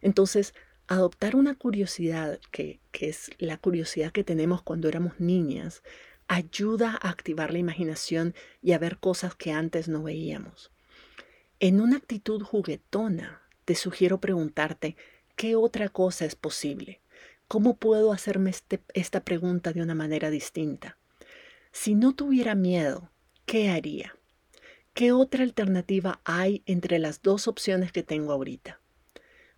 Entonces, 0.03 0.53
adoptar 0.89 1.37
una 1.37 1.55
curiosidad, 1.55 2.39
que, 2.51 2.81
es 2.93 3.31
la 3.39 3.57
curiosidad 3.57 4.13
que 4.13 4.23
tenemos 4.23 4.61
cuando 4.61 4.89
éramos 4.89 5.19
niñas, 5.21 5.83
ayuda 6.29 6.99
a 7.01 7.09
activar 7.09 7.51
la 7.51 7.61
imaginación 7.61 8.35
y 8.61 8.73
a 8.73 8.79
ver 8.79 8.99
cosas 8.99 9.35
que 9.35 9.53
antes 9.53 9.89
no 9.89 10.03
veíamos. 10.03 10.71
En 11.61 11.81
una 11.81 11.97
actitud 11.97 12.43
juguetona, 12.43 13.41
te 13.65 13.75
sugiero 13.75 14.21
preguntarte, 14.21 14.97
¿Qué 15.37 15.57
otra 15.57 15.89
cosa 15.89 16.25
es 16.25 16.35
posible? 16.35 17.01
¿Cómo 17.49 17.77
puedo 17.77 18.13
hacerme 18.13 18.51
este, 18.51 18.83
esta 18.95 19.25
pregunta 19.25 19.73
de 19.73 19.83
una 19.83 19.95
manera 19.95 20.31
distinta? 20.31 20.99
Si 21.73 21.95
no 21.95 22.15
tuviera 22.15 22.55
miedo, 22.55 23.11
¿qué 23.47 23.71
haría? 23.71 24.17
¿Qué 24.95 25.13
otra 25.13 25.43
alternativa 25.43 26.21
hay 26.25 26.63
entre 26.67 26.99
las 26.99 27.23
dos 27.23 27.49
opciones 27.49 27.93
que 27.93 28.03
tengo 28.03 28.33
ahorita? 28.33 28.81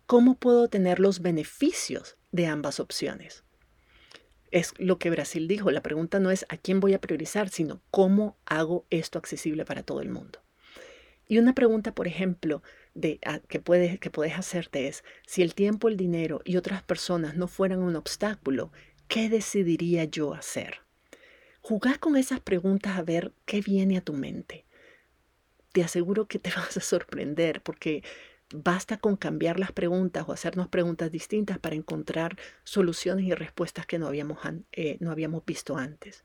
¿Cómo 0.05 0.35
puedo 0.35 0.69
tener 0.69 0.99
los 0.99 1.21
beneficios 1.21 2.15
de 2.31 2.47
ambas 2.47 2.79
opciones? 2.79 3.43
Es 4.51 4.73
lo 4.77 4.97
que 4.97 5.09
Brasil 5.09 5.47
dijo. 5.47 5.71
La 5.71 5.83
pregunta 5.83 6.19
no 6.19 6.31
es 6.31 6.45
a 6.47 6.57
quién 6.57 6.79
voy 6.79 6.93
a 6.93 7.01
priorizar, 7.01 7.49
sino 7.49 7.81
cómo 7.91 8.37
hago 8.45 8.85
esto 8.89 9.19
accesible 9.19 9.65
para 9.65 9.83
todo 9.83 10.01
el 10.01 10.09
mundo. 10.09 10.44
Y 11.27 11.39
una 11.39 11.53
pregunta, 11.53 11.93
por 11.93 12.07
ejemplo, 12.07 12.61
de, 12.93 13.19
que, 13.47 13.59
puedes, 13.59 13.99
que 13.99 14.11
puedes 14.11 14.33
hacerte 14.33 14.87
es, 14.87 15.03
si 15.25 15.41
el 15.41 15.55
tiempo, 15.55 15.87
el 15.87 15.97
dinero 15.97 16.41
y 16.45 16.57
otras 16.57 16.83
personas 16.83 17.35
no 17.35 17.47
fueran 17.47 17.79
un 17.79 17.95
obstáculo, 17.95 18.71
¿qué 19.07 19.29
decidiría 19.29 20.05
yo 20.05 20.33
hacer? 20.33 20.81
Jugá 21.61 21.97
con 21.97 22.15
esas 22.15 22.39
preguntas 22.39 22.97
a 22.97 23.03
ver 23.03 23.33
qué 23.45 23.61
viene 23.61 23.97
a 23.97 24.01
tu 24.01 24.13
mente. 24.13 24.65
Te 25.71 25.83
aseguro 25.83 26.27
que 26.27 26.37
te 26.37 26.51
vas 26.55 26.77
a 26.77 26.81
sorprender 26.81 27.61
porque 27.61 28.03
basta 28.53 28.97
con 28.97 29.15
cambiar 29.15 29.59
las 29.59 29.71
preguntas 29.71 30.25
o 30.27 30.31
hacernos 30.31 30.67
preguntas 30.67 31.11
distintas 31.11 31.57
para 31.57 31.75
encontrar 31.75 32.37
soluciones 32.63 33.25
y 33.25 33.33
respuestas 33.33 33.87
que 33.87 33.97
no 33.97 34.07
habíamos, 34.07 34.37
eh, 34.71 34.97
no 34.99 35.11
habíamos 35.11 35.43
visto 35.43 35.75
antes. 35.77 36.23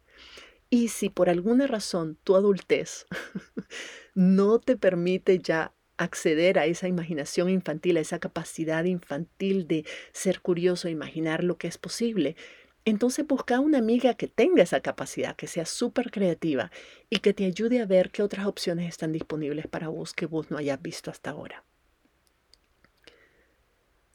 Y 0.71 0.89
si 0.89 1.11
por 1.11 1.29
alguna 1.29 1.67
razón 1.67 2.17
tu 2.23 2.37
adultez 2.37 3.07
no 4.15 4.61
te 4.61 4.77
permite 4.77 5.41
ya 5.41 5.75
acceder 5.97 6.59
a 6.59 6.67
esa 6.67 6.89
imaginación 6.89 7.51
infantil, 7.51 7.97
a 7.97 8.01
esa 8.01 8.21
capacidad 8.21 8.85
infantil 8.85 9.67
de 9.67 9.85
ser 10.13 10.41
curioso, 10.41 10.89
imaginar 10.89 11.45
lo 11.45 11.59
que 11.59 11.67
es 11.67 11.77
posible, 11.77 12.37
entonces 12.85 13.27
busca 13.27 13.61
una 13.61 13.79
amiga 13.79 14.15
que 14.15 14.27
tenga 14.27 14.63
esa 14.63 14.81
capacidad, 14.81 15.37
que 15.37 15.47
sea 15.47 15.67
súper 15.67 16.11
creativa 16.11 16.71
y 17.11 17.19
que 17.19 17.35
te 17.35 17.45
ayude 17.45 17.81
a 17.81 17.87
ver 17.87 18.11
qué 18.11 18.23
otras 18.23 18.47
opciones 18.47 18.89
están 18.89 19.13
disponibles 19.13 19.67
para 19.67 19.89
vos 19.89 20.15
que 20.15 20.27
vos 20.27 20.51
no 20.51 20.57
hayas 20.57 20.81
visto 20.81 21.11
hasta 21.11 21.31
ahora. 21.31 21.65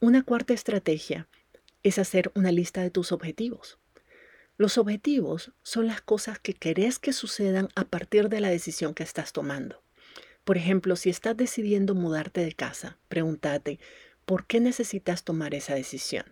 Una 0.00 0.24
cuarta 0.24 0.54
estrategia 0.54 1.28
es 1.82 1.98
hacer 1.98 2.32
una 2.34 2.50
lista 2.50 2.82
de 2.82 2.90
tus 2.90 3.12
objetivos. 3.12 3.78
Los 4.58 4.78
objetivos 4.78 5.52
son 5.62 5.86
las 5.86 6.00
cosas 6.00 6.38
que 6.38 6.54
querés 6.54 6.98
que 6.98 7.12
sucedan 7.12 7.68
a 7.74 7.84
partir 7.84 8.30
de 8.30 8.40
la 8.40 8.48
decisión 8.48 8.94
que 8.94 9.02
estás 9.02 9.34
tomando. 9.34 9.82
Por 10.44 10.56
ejemplo, 10.56 10.96
si 10.96 11.10
estás 11.10 11.36
decidiendo 11.36 11.94
mudarte 11.94 12.42
de 12.42 12.52
casa, 12.52 12.96
pregúntate, 13.08 13.80
¿por 14.24 14.46
qué 14.46 14.60
necesitas 14.60 15.24
tomar 15.24 15.54
esa 15.54 15.74
decisión? 15.74 16.24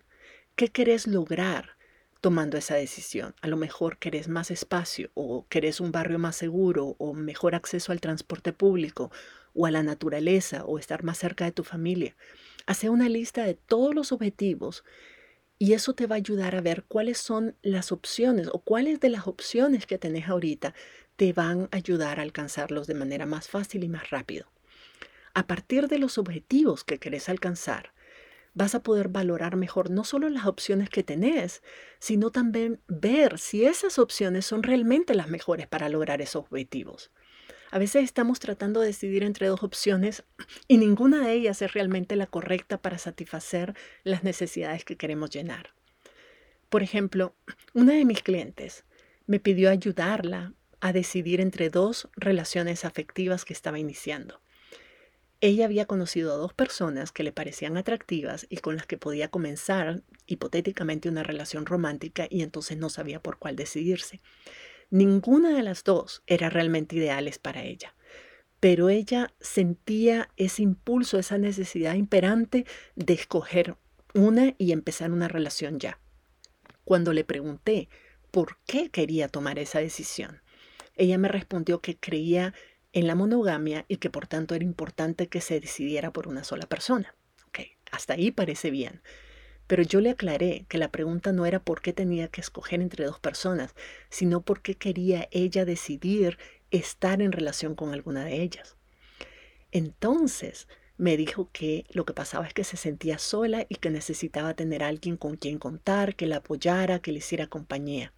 ¿Qué 0.56 0.68
querés 0.68 1.06
lograr 1.06 1.76
tomando 2.22 2.56
esa 2.56 2.76
decisión? 2.76 3.34
A 3.42 3.48
lo 3.48 3.58
mejor 3.58 3.98
querés 3.98 4.28
más 4.28 4.50
espacio 4.50 5.10
o 5.12 5.46
querés 5.50 5.80
un 5.80 5.92
barrio 5.92 6.18
más 6.18 6.36
seguro 6.36 6.96
o 6.98 7.12
mejor 7.12 7.54
acceso 7.54 7.92
al 7.92 8.00
transporte 8.00 8.54
público 8.54 9.10
o 9.52 9.66
a 9.66 9.70
la 9.70 9.82
naturaleza 9.82 10.64
o 10.64 10.78
estar 10.78 11.02
más 11.02 11.18
cerca 11.18 11.44
de 11.44 11.52
tu 11.52 11.62
familia. 11.62 12.16
Hace 12.64 12.88
una 12.88 13.10
lista 13.10 13.44
de 13.44 13.54
todos 13.54 13.94
los 13.94 14.12
objetivos 14.12 14.82
y 15.58 15.72
eso 15.72 15.94
te 15.94 16.06
va 16.06 16.16
a 16.16 16.18
ayudar 16.18 16.56
a 16.56 16.60
ver 16.60 16.84
cuáles 16.84 17.18
son 17.18 17.56
las 17.62 17.92
opciones 17.92 18.48
o 18.52 18.60
cuáles 18.60 19.00
de 19.00 19.10
las 19.10 19.26
opciones 19.26 19.86
que 19.86 19.98
tenés 19.98 20.28
ahorita 20.28 20.74
te 21.16 21.32
van 21.32 21.68
a 21.70 21.76
ayudar 21.76 22.18
a 22.18 22.22
alcanzarlos 22.22 22.86
de 22.86 22.94
manera 22.94 23.26
más 23.26 23.48
fácil 23.48 23.84
y 23.84 23.88
más 23.88 24.10
rápido. 24.10 24.50
A 25.32 25.46
partir 25.46 25.88
de 25.88 25.98
los 25.98 26.18
objetivos 26.18 26.84
que 26.84 26.98
querés 26.98 27.28
alcanzar, 27.28 27.92
vas 28.54 28.74
a 28.74 28.82
poder 28.82 29.08
valorar 29.08 29.56
mejor 29.56 29.90
no 29.90 30.04
solo 30.04 30.28
las 30.28 30.46
opciones 30.46 30.88
que 30.88 31.02
tenés, 31.02 31.62
sino 31.98 32.30
también 32.30 32.80
ver 32.86 33.38
si 33.38 33.64
esas 33.64 33.98
opciones 33.98 34.46
son 34.46 34.62
realmente 34.62 35.14
las 35.14 35.28
mejores 35.28 35.66
para 35.66 35.88
lograr 35.88 36.22
esos 36.22 36.44
objetivos. 36.44 37.10
A 37.74 37.78
veces 37.80 38.04
estamos 38.04 38.38
tratando 38.38 38.78
de 38.78 38.86
decidir 38.86 39.24
entre 39.24 39.48
dos 39.48 39.64
opciones 39.64 40.22
y 40.68 40.78
ninguna 40.78 41.26
de 41.26 41.32
ellas 41.32 41.60
es 41.60 41.72
realmente 41.72 42.14
la 42.14 42.28
correcta 42.28 42.78
para 42.78 42.98
satisfacer 42.98 43.74
las 44.04 44.22
necesidades 44.22 44.84
que 44.84 44.96
queremos 44.96 45.30
llenar. 45.30 45.74
Por 46.68 46.84
ejemplo, 46.84 47.34
una 47.74 47.94
de 47.94 48.04
mis 48.04 48.22
clientes 48.22 48.84
me 49.26 49.40
pidió 49.40 49.70
ayudarla 49.70 50.54
a 50.78 50.92
decidir 50.92 51.40
entre 51.40 51.68
dos 51.68 52.08
relaciones 52.14 52.84
afectivas 52.84 53.44
que 53.44 53.54
estaba 53.54 53.80
iniciando. 53.80 54.40
Ella 55.40 55.64
había 55.64 55.86
conocido 55.86 56.32
a 56.32 56.36
dos 56.36 56.54
personas 56.54 57.10
que 57.10 57.24
le 57.24 57.32
parecían 57.32 57.76
atractivas 57.76 58.46
y 58.48 58.58
con 58.58 58.76
las 58.76 58.86
que 58.86 58.98
podía 58.98 59.32
comenzar 59.32 60.04
hipotéticamente 60.28 61.08
una 61.08 61.24
relación 61.24 61.66
romántica 61.66 62.28
y 62.30 62.42
entonces 62.42 62.78
no 62.78 62.88
sabía 62.88 63.20
por 63.20 63.38
cuál 63.38 63.56
decidirse. 63.56 64.20
Ninguna 64.90 65.50
de 65.50 65.62
las 65.62 65.84
dos 65.84 66.22
era 66.26 66.50
realmente 66.50 66.96
ideales 66.96 67.38
para 67.38 67.62
ella, 67.62 67.94
pero 68.60 68.88
ella 68.88 69.32
sentía 69.40 70.30
ese 70.36 70.62
impulso, 70.62 71.18
esa 71.18 71.38
necesidad 71.38 71.94
imperante 71.94 72.66
de 72.94 73.14
escoger 73.14 73.76
una 74.14 74.54
y 74.58 74.72
empezar 74.72 75.10
una 75.10 75.28
relación 75.28 75.78
ya. 75.80 75.98
Cuando 76.84 77.12
le 77.12 77.24
pregunté 77.24 77.88
por 78.30 78.58
qué 78.66 78.90
quería 78.90 79.28
tomar 79.28 79.58
esa 79.58 79.80
decisión, 79.80 80.42
ella 80.96 81.18
me 81.18 81.28
respondió 81.28 81.80
que 81.80 81.96
creía 81.96 82.54
en 82.92 83.06
la 83.06 83.16
monogamia 83.16 83.84
y 83.88 83.96
que 83.96 84.10
por 84.10 84.26
tanto 84.26 84.54
era 84.54 84.64
importante 84.64 85.28
que 85.28 85.40
se 85.40 85.60
decidiera 85.60 86.12
por 86.12 86.28
una 86.28 86.44
sola 86.44 86.66
persona. 86.66 87.14
hasta 87.90 88.14
ahí 88.14 88.32
parece 88.32 88.72
bien. 88.72 89.02
Pero 89.66 89.82
yo 89.82 90.00
le 90.00 90.10
aclaré 90.10 90.66
que 90.68 90.78
la 90.78 90.90
pregunta 90.90 91.32
no 91.32 91.46
era 91.46 91.58
por 91.58 91.80
qué 91.80 91.92
tenía 91.92 92.28
que 92.28 92.40
escoger 92.40 92.80
entre 92.80 93.04
dos 93.04 93.18
personas, 93.18 93.74
sino 94.10 94.42
por 94.42 94.60
qué 94.60 94.74
quería 94.74 95.28
ella 95.30 95.64
decidir 95.64 96.38
estar 96.70 97.22
en 97.22 97.32
relación 97.32 97.74
con 97.74 97.92
alguna 97.92 98.24
de 98.24 98.42
ellas. 98.42 98.76
Entonces 99.72 100.68
me 100.96 101.16
dijo 101.16 101.50
que 101.52 101.84
lo 101.90 102.04
que 102.04 102.12
pasaba 102.12 102.46
es 102.46 102.54
que 102.54 102.64
se 102.64 102.76
sentía 102.76 103.18
sola 103.18 103.66
y 103.68 103.76
que 103.76 103.90
necesitaba 103.90 104.54
tener 104.54 104.82
alguien 104.82 105.16
con 105.16 105.36
quien 105.36 105.58
contar, 105.58 106.14
que 106.14 106.26
la 106.26 106.36
apoyara, 106.36 107.00
que 107.00 107.12
le 107.12 107.18
hiciera 107.18 107.46
compañía. 107.46 108.12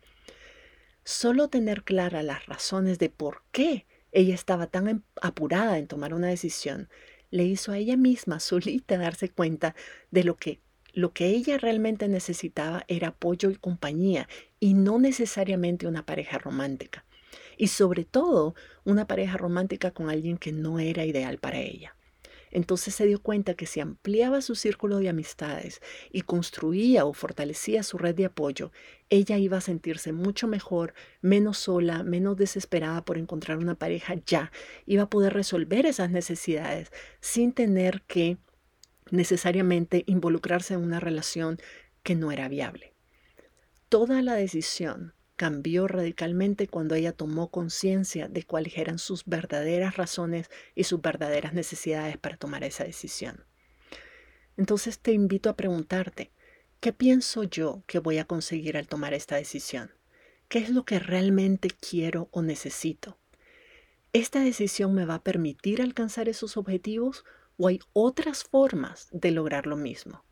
Solo 1.04 1.48
tener 1.48 1.84
claras 1.84 2.24
las 2.24 2.46
razones 2.46 2.98
de 2.98 3.08
por 3.08 3.42
qué 3.52 3.86
ella 4.12 4.34
estaba 4.34 4.66
tan 4.66 5.04
apurada 5.22 5.78
en 5.78 5.86
tomar 5.86 6.12
una 6.12 6.28
decisión 6.28 6.88
le 7.30 7.44
hizo 7.44 7.72
a 7.72 7.78
ella 7.78 7.96
misma 7.96 8.40
solita 8.40 8.98
darse 8.98 9.28
cuenta 9.28 9.74
de 10.10 10.24
lo 10.24 10.36
que 10.36 10.60
lo 10.96 11.12
que 11.12 11.26
ella 11.26 11.58
realmente 11.58 12.08
necesitaba 12.08 12.86
era 12.88 13.08
apoyo 13.08 13.50
y 13.50 13.56
compañía 13.56 14.30
y 14.58 14.72
no 14.72 14.98
necesariamente 14.98 15.86
una 15.86 16.06
pareja 16.06 16.38
romántica. 16.38 17.04
Y 17.58 17.66
sobre 17.66 18.06
todo 18.06 18.54
una 18.84 19.06
pareja 19.06 19.36
romántica 19.36 19.90
con 19.90 20.08
alguien 20.08 20.38
que 20.38 20.52
no 20.52 20.80
era 20.80 21.04
ideal 21.04 21.36
para 21.36 21.60
ella. 21.60 21.94
Entonces 22.50 22.94
se 22.94 23.04
dio 23.04 23.20
cuenta 23.20 23.52
que 23.52 23.66
si 23.66 23.80
ampliaba 23.80 24.40
su 24.40 24.54
círculo 24.54 24.96
de 24.96 25.10
amistades 25.10 25.82
y 26.10 26.22
construía 26.22 27.04
o 27.04 27.12
fortalecía 27.12 27.82
su 27.82 27.98
red 27.98 28.14
de 28.14 28.24
apoyo, 28.24 28.72
ella 29.10 29.36
iba 29.36 29.58
a 29.58 29.60
sentirse 29.60 30.12
mucho 30.12 30.48
mejor, 30.48 30.94
menos 31.20 31.58
sola, 31.58 32.04
menos 32.04 32.38
desesperada 32.38 33.04
por 33.04 33.18
encontrar 33.18 33.58
una 33.58 33.74
pareja 33.74 34.14
ya, 34.24 34.50
iba 34.86 35.02
a 35.02 35.10
poder 35.10 35.34
resolver 35.34 35.84
esas 35.84 36.10
necesidades 36.10 36.90
sin 37.20 37.52
tener 37.52 38.00
que 38.06 38.38
necesariamente 39.10 40.04
involucrarse 40.06 40.74
en 40.74 40.80
una 40.80 41.00
relación 41.00 41.58
que 42.02 42.14
no 42.14 42.32
era 42.32 42.48
viable. 42.48 42.92
Toda 43.88 44.22
la 44.22 44.34
decisión 44.34 45.14
cambió 45.36 45.86
radicalmente 45.86 46.66
cuando 46.66 46.94
ella 46.94 47.12
tomó 47.12 47.50
conciencia 47.50 48.26
de 48.26 48.42
cuáles 48.42 48.78
eran 48.78 48.98
sus 48.98 49.24
verdaderas 49.26 49.96
razones 49.96 50.50
y 50.74 50.84
sus 50.84 51.00
verdaderas 51.02 51.52
necesidades 51.52 52.16
para 52.16 52.36
tomar 52.36 52.64
esa 52.64 52.84
decisión. 52.84 53.44
Entonces 54.56 54.98
te 54.98 55.12
invito 55.12 55.50
a 55.50 55.56
preguntarte, 55.56 56.30
¿qué 56.80 56.92
pienso 56.92 57.44
yo 57.44 57.82
que 57.86 57.98
voy 57.98 58.18
a 58.18 58.24
conseguir 58.24 58.76
al 58.76 58.88
tomar 58.88 59.12
esta 59.12 59.36
decisión? 59.36 59.90
¿Qué 60.48 60.58
es 60.58 60.70
lo 60.70 60.84
que 60.84 60.98
realmente 60.98 61.68
quiero 61.68 62.28
o 62.30 62.40
necesito? 62.40 63.18
¿Esta 64.12 64.40
decisión 64.40 64.94
me 64.94 65.04
va 65.04 65.16
a 65.16 65.22
permitir 65.22 65.82
alcanzar 65.82 66.30
esos 66.30 66.56
objetivos 66.56 67.24
¿O 67.58 67.68
hay 67.68 67.80
otras 67.92 68.44
formas 68.44 69.08
de 69.12 69.30
lograr 69.30 69.66
lo 69.66 69.76
mismo? 69.76 70.24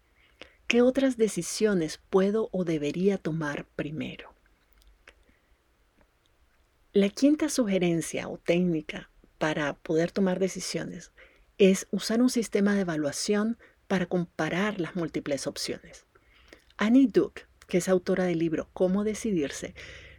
¿Qué 0.67 0.83
otras 0.83 1.17
decisiones 1.17 1.99
puedo 2.11 2.49
o 2.53 2.65
debería 2.65 3.17
tomar 3.17 3.67
primero? 3.77 4.35
La 6.93 7.09
quinta 7.09 7.49
sugerencia 7.49 8.29
o 8.29 8.39
técnica 8.39 9.11
para 9.39 9.75
poder 9.75 10.13
tomar 10.13 10.39
decisiones 10.39 11.13
es 11.59 11.87
usar 11.91 12.21
un 12.21 12.31
sistema 12.31 12.75
de 12.75 12.83
evaluación 12.83 13.59
para 13.89 14.07
comparar 14.07 14.81
las 14.81 14.95
múltiples 14.95 15.47
opciones. 15.47 16.07
Annie 16.77 17.07
Duke, 17.07 17.47
que 17.69 17.79
es 17.79 17.89
autora 17.89 18.25
del 18.25 18.39
libro 18.39 18.69
Cómo 18.73 19.03
decidirse, 19.03 19.75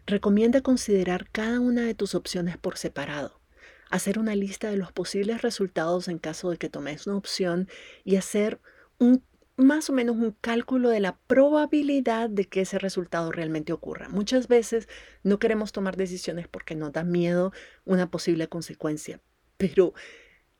recomienda 0.06 0.62
considerar 0.62 1.30
cada 1.30 1.60
una 1.60 1.84
de 1.84 1.94
tus 1.94 2.16
opciones 2.16 2.58
por 2.58 2.78
separado 2.78 3.45
hacer 3.90 4.20
una 4.20 4.36
lista 4.36 4.70
de 4.70 4.78
los 4.78 4.92
posibles 4.92 5.42
resultados 5.42 6.08
en 6.08 6.20
caso 6.20 6.50
de 6.50 6.58
que 6.58 6.70
tomes 6.70 7.08
una 7.08 7.18
opción 7.18 7.68
y 8.04 8.16
hacer 8.16 8.60
un, 9.00 9.24
más 9.58 9.90
o 9.90 9.94
menos 9.94 10.18
un 10.18 10.36
cálculo 10.42 10.90
de 10.90 11.00
la 11.00 11.18
probabilidad 11.28 12.30
de 12.30 12.46
que 12.46 12.62
ese 12.62 12.80
resultado 12.80 13.32
realmente 13.32 13.74
ocurra. 13.74 14.10
Muchas 14.10 14.48
veces 14.48 14.88
no 15.24 15.40
queremos 15.40 15.72
tomar 15.72 15.96
decisiones 15.96 16.48
porque 16.48 16.76
nos 16.76 16.92
da 16.92 17.04
miedo 17.04 17.54
una 17.86 18.10
posible 18.10 18.48
consecuencia, 18.48 19.22
pero 19.58 19.94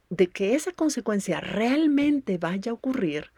de 0.10 0.28
que 0.28 0.56
esa 0.56 0.72
consecuencia 0.72 1.42
realmente 1.42 2.38
vaya 2.38 2.72
a 2.72 2.76
ocurrir, 2.76 3.32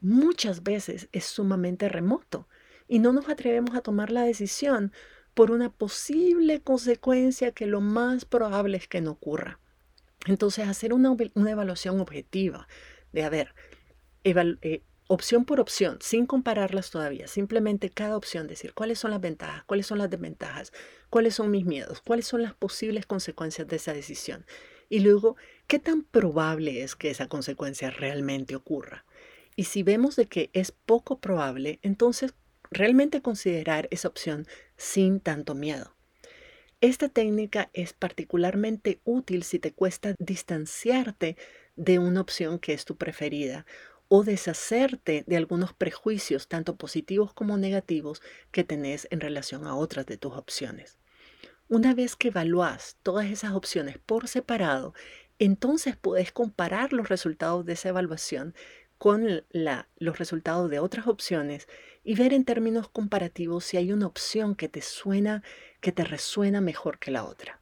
muchas 0.00 0.62
veces 0.62 1.08
es 1.12 1.24
sumamente 1.24 1.88
remoto 1.88 2.48
y 2.86 2.98
no 2.98 3.12
nos 3.12 3.28
atrevemos 3.28 3.74
a 3.74 3.80
tomar 3.80 4.10
la 4.10 4.22
decisión 4.22 4.92
por 5.34 5.50
una 5.50 5.70
posible 5.70 6.60
consecuencia 6.60 7.52
que 7.52 7.66
lo 7.66 7.80
más 7.80 8.24
probable 8.24 8.78
es 8.78 8.88
que 8.88 9.00
no 9.00 9.12
ocurra. 9.12 9.58
Entonces, 10.26 10.66
hacer 10.68 10.92
una, 10.92 11.14
evaluación 11.34 12.00
objetiva 12.00 12.66
de, 13.12 13.24
a 13.24 13.28
ver, 13.28 13.54
eh, 14.24 14.82
opción 15.06 15.44
por 15.44 15.60
opción, 15.60 15.98
sin 16.00 16.26
compararlas 16.26 16.90
todavía, 16.90 17.26
simplemente 17.26 17.90
cada 17.90 18.16
opción, 18.16 18.46
decir 18.46 18.72
cuáles 18.72 18.98
son 18.98 19.10
las 19.10 19.20
ventajas, 19.20 19.64
cuáles 19.64 19.86
son 19.86 19.98
las 19.98 20.08
desventajas, 20.08 20.72
cuáles 21.10 21.34
son 21.34 21.50
mis 21.50 21.66
miedos, 21.66 22.00
cuáles 22.00 22.26
son 22.26 22.42
las 22.42 22.54
posibles 22.54 23.04
consecuencias 23.04 23.68
de 23.68 23.76
esa 23.76 23.92
decisión. 23.92 24.46
Y 24.88 25.00
luego, 25.00 25.36
¿qué 25.66 25.78
tan 25.78 26.04
probable 26.04 26.82
es 26.82 26.96
que 26.96 27.10
esa 27.10 27.28
consecuencia 27.28 27.90
realmente 27.90 28.56
ocurra? 28.56 29.04
Y 29.56 29.64
si 29.64 29.82
vemos 29.82 30.16
de 30.16 30.26
que 30.26 30.50
es 30.52 30.72
poco 30.72 31.18
probable, 31.18 31.78
entonces 31.82 32.34
realmente 32.74 33.22
considerar 33.22 33.88
esa 33.90 34.08
opción 34.08 34.46
sin 34.76 35.20
tanto 35.20 35.54
miedo. 35.54 35.94
Esta 36.80 37.08
técnica 37.08 37.70
es 37.72 37.94
particularmente 37.94 39.00
útil 39.04 39.42
si 39.42 39.58
te 39.58 39.72
cuesta 39.72 40.14
distanciarte 40.18 41.36
de 41.76 41.98
una 41.98 42.20
opción 42.20 42.58
que 42.58 42.74
es 42.74 42.84
tu 42.84 42.96
preferida 42.96 43.64
o 44.08 44.22
deshacerte 44.22 45.24
de 45.26 45.36
algunos 45.36 45.72
prejuicios, 45.72 46.46
tanto 46.46 46.76
positivos 46.76 47.32
como 47.32 47.56
negativos, 47.56 48.20
que 48.50 48.64
tenés 48.64 49.08
en 49.10 49.20
relación 49.20 49.66
a 49.66 49.76
otras 49.76 50.04
de 50.06 50.18
tus 50.18 50.34
opciones. 50.34 50.98
Una 51.68 51.94
vez 51.94 52.16
que 52.16 52.28
evalúas 52.28 52.98
todas 53.02 53.26
esas 53.30 53.52
opciones 53.52 53.98
por 53.98 54.28
separado, 54.28 54.92
entonces 55.38 55.96
puedes 55.96 56.32
comparar 56.32 56.92
los 56.92 57.08
resultados 57.08 57.64
de 57.64 57.72
esa 57.72 57.88
evaluación 57.88 58.54
con 58.98 59.44
los 59.50 60.18
resultados 60.18 60.70
de 60.70 60.78
otras 60.78 61.06
opciones 61.06 61.66
y 62.04 62.14
ver 62.14 62.32
en 62.34 62.44
términos 62.44 62.88
comparativos 62.88 63.64
si 63.64 63.78
hay 63.78 63.92
una 63.92 64.06
opción 64.06 64.54
que 64.54 64.68
te 64.68 64.82
suena, 64.82 65.42
que 65.80 65.90
te 65.90 66.04
resuena 66.04 66.60
mejor 66.60 66.98
que 66.98 67.10
la 67.10 67.24
otra. 67.24 67.60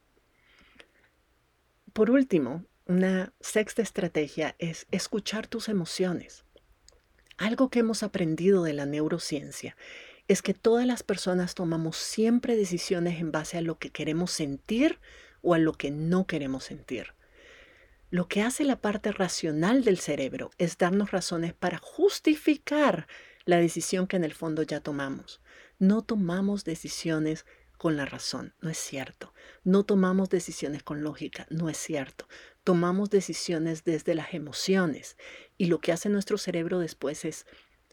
Por 1.92 2.10
último, 2.10 2.64
una 2.86 3.32
sexta 3.40 3.80
estrategia 3.82 4.56
es 4.58 4.86
escuchar 4.90 5.46
tus 5.46 5.68
emociones. 5.68 6.44
Algo 7.38 7.70
que 7.70 7.78
hemos 7.78 8.02
aprendido 8.02 8.64
de 8.64 8.72
la 8.72 8.86
neurociencia 8.86 9.76
es 10.28 10.42
que 10.42 10.54
todas 10.54 10.86
las 10.86 11.02
personas 11.02 11.54
tomamos 11.54 11.96
siempre 11.96 12.56
decisiones 12.56 13.20
en 13.20 13.32
base 13.32 13.58
a 13.58 13.62
lo 13.62 13.78
que 13.78 13.90
queremos 13.90 14.32
sentir 14.32 14.98
o 15.42 15.54
a 15.54 15.58
lo 15.58 15.72
que 15.72 15.90
no 15.90 16.26
queremos 16.26 16.64
sentir. 16.64 17.14
Lo 18.10 18.28
que 18.28 18.42
hace 18.42 18.64
la 18.64 18.80
parte 18.80 19.10
racional 19.12 19.84
del 19.84 19.98
cerebro 19.98 20.50
es 20.58 20.76
darnos 20.78 21.10
razones 21.12 21.54
para 21.54 21.78
justificar 21.78 23.06
la 23.44 23.58
decisión 23.58 24.06
que 24.06 24.16
en 24.16 24.24
el 24.24 24.34
fondo 24.34 24.62
ya 24.62 24.80
tomamos. 24.80 25.40
No 25.78 26.02
tomamos 26.02 26.64
decisiones 26.64 27.44
con 27.76 27.96
la 27.96 28.06
razón, 28.06 28.54
no 28.60 28.70
es 28.70 28.78
cierto. 28.78 29.34
No 29.64 29.84
tomamos 29.84 30.30
decisiones 30.30 30.82
con 30.82 31.02
lógica, 31.02 31.46
no 31.50 31.68
es 31.68 31.76
cierto. 31.76 32.28
Tomamos 32.62 33.10
decisiones 33.10 33.82
desde 33.82 34.14
las 34.14 34.34
emociones 34.34 35.16
y 35.58 35.66
lo 35.66 35.80
que 35.80 35.90
hace 35.90 36.08
nuestro 36.08 36.38
cerebro 36.38 36.78
después 36.78 37.24
es 37.24 37.46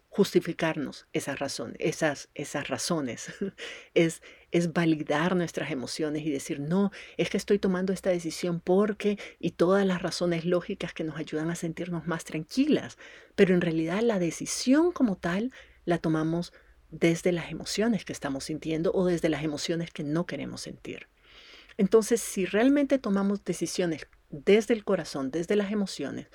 justificarnos 0.09 1.07
esas 1.13 1.39
razones, 1.39 1.77
esas, 1.79 2.29
esas 2.35 2.67
razones, 2.67 3.31
es, 3.93 4.21
es 4.51 4.73
validar 4.73 5.35
nuestras 5.35 5.71
emociones 5.71 6.25
y 6.25 6.29
decir, 6.29 6.59
no, 6.59 6.91
es 7.17 7.29
que 7.29 7.37
estoy 7.37 7.59
tomando 7.59 7.93
esta 7.93 8.09
decisión 8.09 8.59
porque, 8.59 9.17
y 9.39 9.51
todas 9.51 9.85
las 9.85 10.01
razones 10.01 10.45
lógicas 10.45 10.93
que 10.93 11.03
nos 11.03 11.17
ayudan 11.17 11.49
a 11.49 11.55
sentirnos 11.55 12.07
más 12.07 12.23
tranquilas, 12.23 12.97
pero 13.35 13.53
en 13.53 13.61
realidad 13.61 14.01
la 14.01 14.19
decisión 14.19 14.91
como 14.91 15.15
tal 15.15 15.51
la 15.85 15.97
tomamos 15.97 16.53
desde 16.91 17.31
las 17.31 17.51
emociones 17.51 18.05
que 18.05 18.13
estamos 18.13 18.45
sintiendo 18.45 18.91
o 18.93 19.05
desde 19.05 19.29
las 19.29 19.43
emociones 19.43 19.91
que 19.91 20.03
no 20.03 20.25
queremos 20.25 20.61
sentir. 20.61 21.07
Entonces, 21.77 22.19
si 22.19 22.45
realmente 22.45 22.99
tomamos 22.99 23.43
decisiones 23.43 24.07
desde 24.29 24.73
el 24.73 24.83
corazón, 24.83 25.31
desde 25.31 25.55
las 25.55 25.71
emociones, 25.71 26.27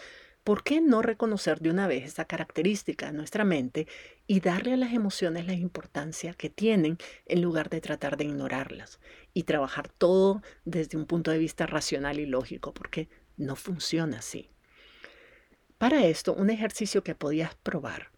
¿Por 0.44 0.62
qué 0.62 0.82
no 0.82 1.00
reconocer 1.00 1.60
de 1.60 1.70
una 1.70 1.86
vez 1.86 2.04
esta 2.04 2.26
característica 2.26 3.06
de 3.06 3.14
nuestra 3.14 3.44
mente 3.44 3.88
y 4.26 4.40
darle 4.40 4.74
a 4.74 4.76
las 4.76 4.92
emociones 4.92 5.46
la 5.46 5.54
importancia 5.54 6.34
que 6.34 6.50
tienen 6.50 6.98
en 7.24 7.40
lugar 7.40 7.70
de 7.70 7.80
tratar 7.80 8.18
de 8.18 8.24
ignorarlas 8.24 9.00
y 9.32 9.44
trabajar 9.44 9.88
todo 9.88 10.42
desde 10.66 10.98
un 10.98 11.06
punto 11.06 11.30
de 11.30 11.38
vista 11.38 11.66
racional 11.66 12.20
y 12.20 12.26
lógico? 12.26 12.74
Porque 12.74 13.08
no 13.38 13.56
funciona 13.56 14.18
así. 14.18 14.50
Para 15.78 16.04
esto, 16.04 16.34
un 16.34 16.50
ejercicio 16.50 17.02
que 17.02 17.14
podías 17.14 17.54
probar 17.54 18.10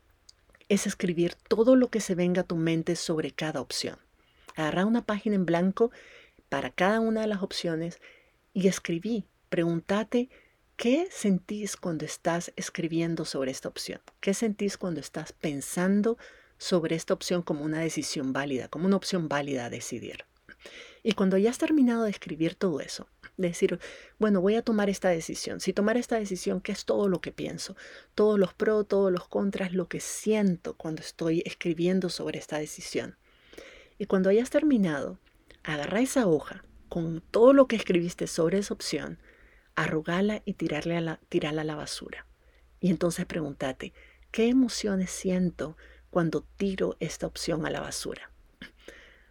es 0.68 0.88
escribir 0.88 1.36
todo 1.48 1.76
lo 1.76 1.90
que 1.90 2.00
se 2.00 2.16
venga 2.16 2.42
a 2.42 2.46
tu 2.46 2.56
mente 2.56 2.96
sobre 2.96 3.30
cada 3.30 3.60
opción. 3.60 3.98
Agarra 4.56 4.84
una 4.84 5.06
página 5.06 5.36
en 5.36 5.46
blanco 5.46 5.92
para 6.48 6.70
cada 6.70 6.98
una 6.98 7.20
de 7.20 7.28
las 7.28 7.44
opciones 7.44 8.00
y 8.52 8.66
escribí. 8.66 9.26
Pregúntate 9.48 10.28
¿Qué 10.76 11.08
sentís 11.10 11.74
cuando 11.74 12.04
estás 12.04 12.52
escribiendo 12.54 13.24
sobre 13.24 13.50
esta 13.50 13.66
opción? 13.66 14.02
¿Qué 14.20 14.34
sentís 14.34 14.76
cuando 14.76 15.00
estás 15.00 15.32
pensando 15.32 16.18
sobre 16.58 16.96
esta 16.96 17.14
opción 17.14 17.40
como 17.40 17.64
una 17.64 17.80
decisión 17.80 18.34
válida, 18.34 18.68
como 18.68 18.84
una 18.86 18.96
opción 18.96 19.26
válida 19.26 19.64
a 19.64 19.70
decidir? 19.70 20.26
Y 21.02 21.12
cuando 21.12 21.38
ya 21.38 21.48
has 21.48 21.56
terminado 21.56 22.04
de 22.04 22.10
escribir 22.10 22.56
todo 22.56 22.80
eso, 22.80 23.08
decir, 23.38 23.80
bueno, 24.18 24.42
voy 24.42 24.56
a 24.56 24.62
tomar 24.62 24.90
esta 24.90 25.08
decisión. 25.08 25.60
Si 25.60 25.72
tomar 25.72 25.96
esta 25.96 26.18
decisión, 26.18 26.60
¿qué 26.60 26.72
es 26.72 26.84
todo 26.84 27.08
lo 27.08 27.22
que 27.22 27.32
pienso? 27.32 27.74
Todos 28.14 28.38
los 28.38 28.52
pros, 28.52 28.86
todos 28.86 29.10
los 29.10 29.26
contras, 29.28 29.72
lo 29.72 29.88
que 29.88 30.00
siento 30.00 30.74
cuando 30.74 31.00
estoy 31.00 31.42
escribiendo 31.46 32.10
sobre 32.10 32.38
esta 32.38 32.58
decisión. 32.58 33.16
Y 33.96 34.04
cuando 34.04 34.28
hayas 34.28 34.50
terminado, 34.50 35.18
agarra 35.62 36.02
esa 36.02 36.26
hoja 36.26 36.64
con 36.90 37.22
todo 37.30 37.54
lo 37.54 37.66
que 37.66 37.76
escribiste 37.76 38.26
sobre 38.26 38.58
esa 38.58 38.74
opción 38.74 39.18
arrugala 39.76 40.42
y 40.44 40.54
tirarle 40.54 40.96
a 40.96 41.00
la, 41.00 41.20
tirarla 41.28 41.62
a 41.62 41.64
la 41.64 41.76
basura. 41.76 42.26
Y 42.80 42.90
entonces 42.90 43.26
pregúntate, 43.26 43.92
¿qué 44.30 44.48
emociones 44.48 45.10
siento 45.10 45.76
cuando 46.10 46.42
tiro 46.56 46.96
esta 47.00 47.26
opción 47.26 47.66
a 47.66 47.70
la 47.70 47.80
basura? 47.80 48.30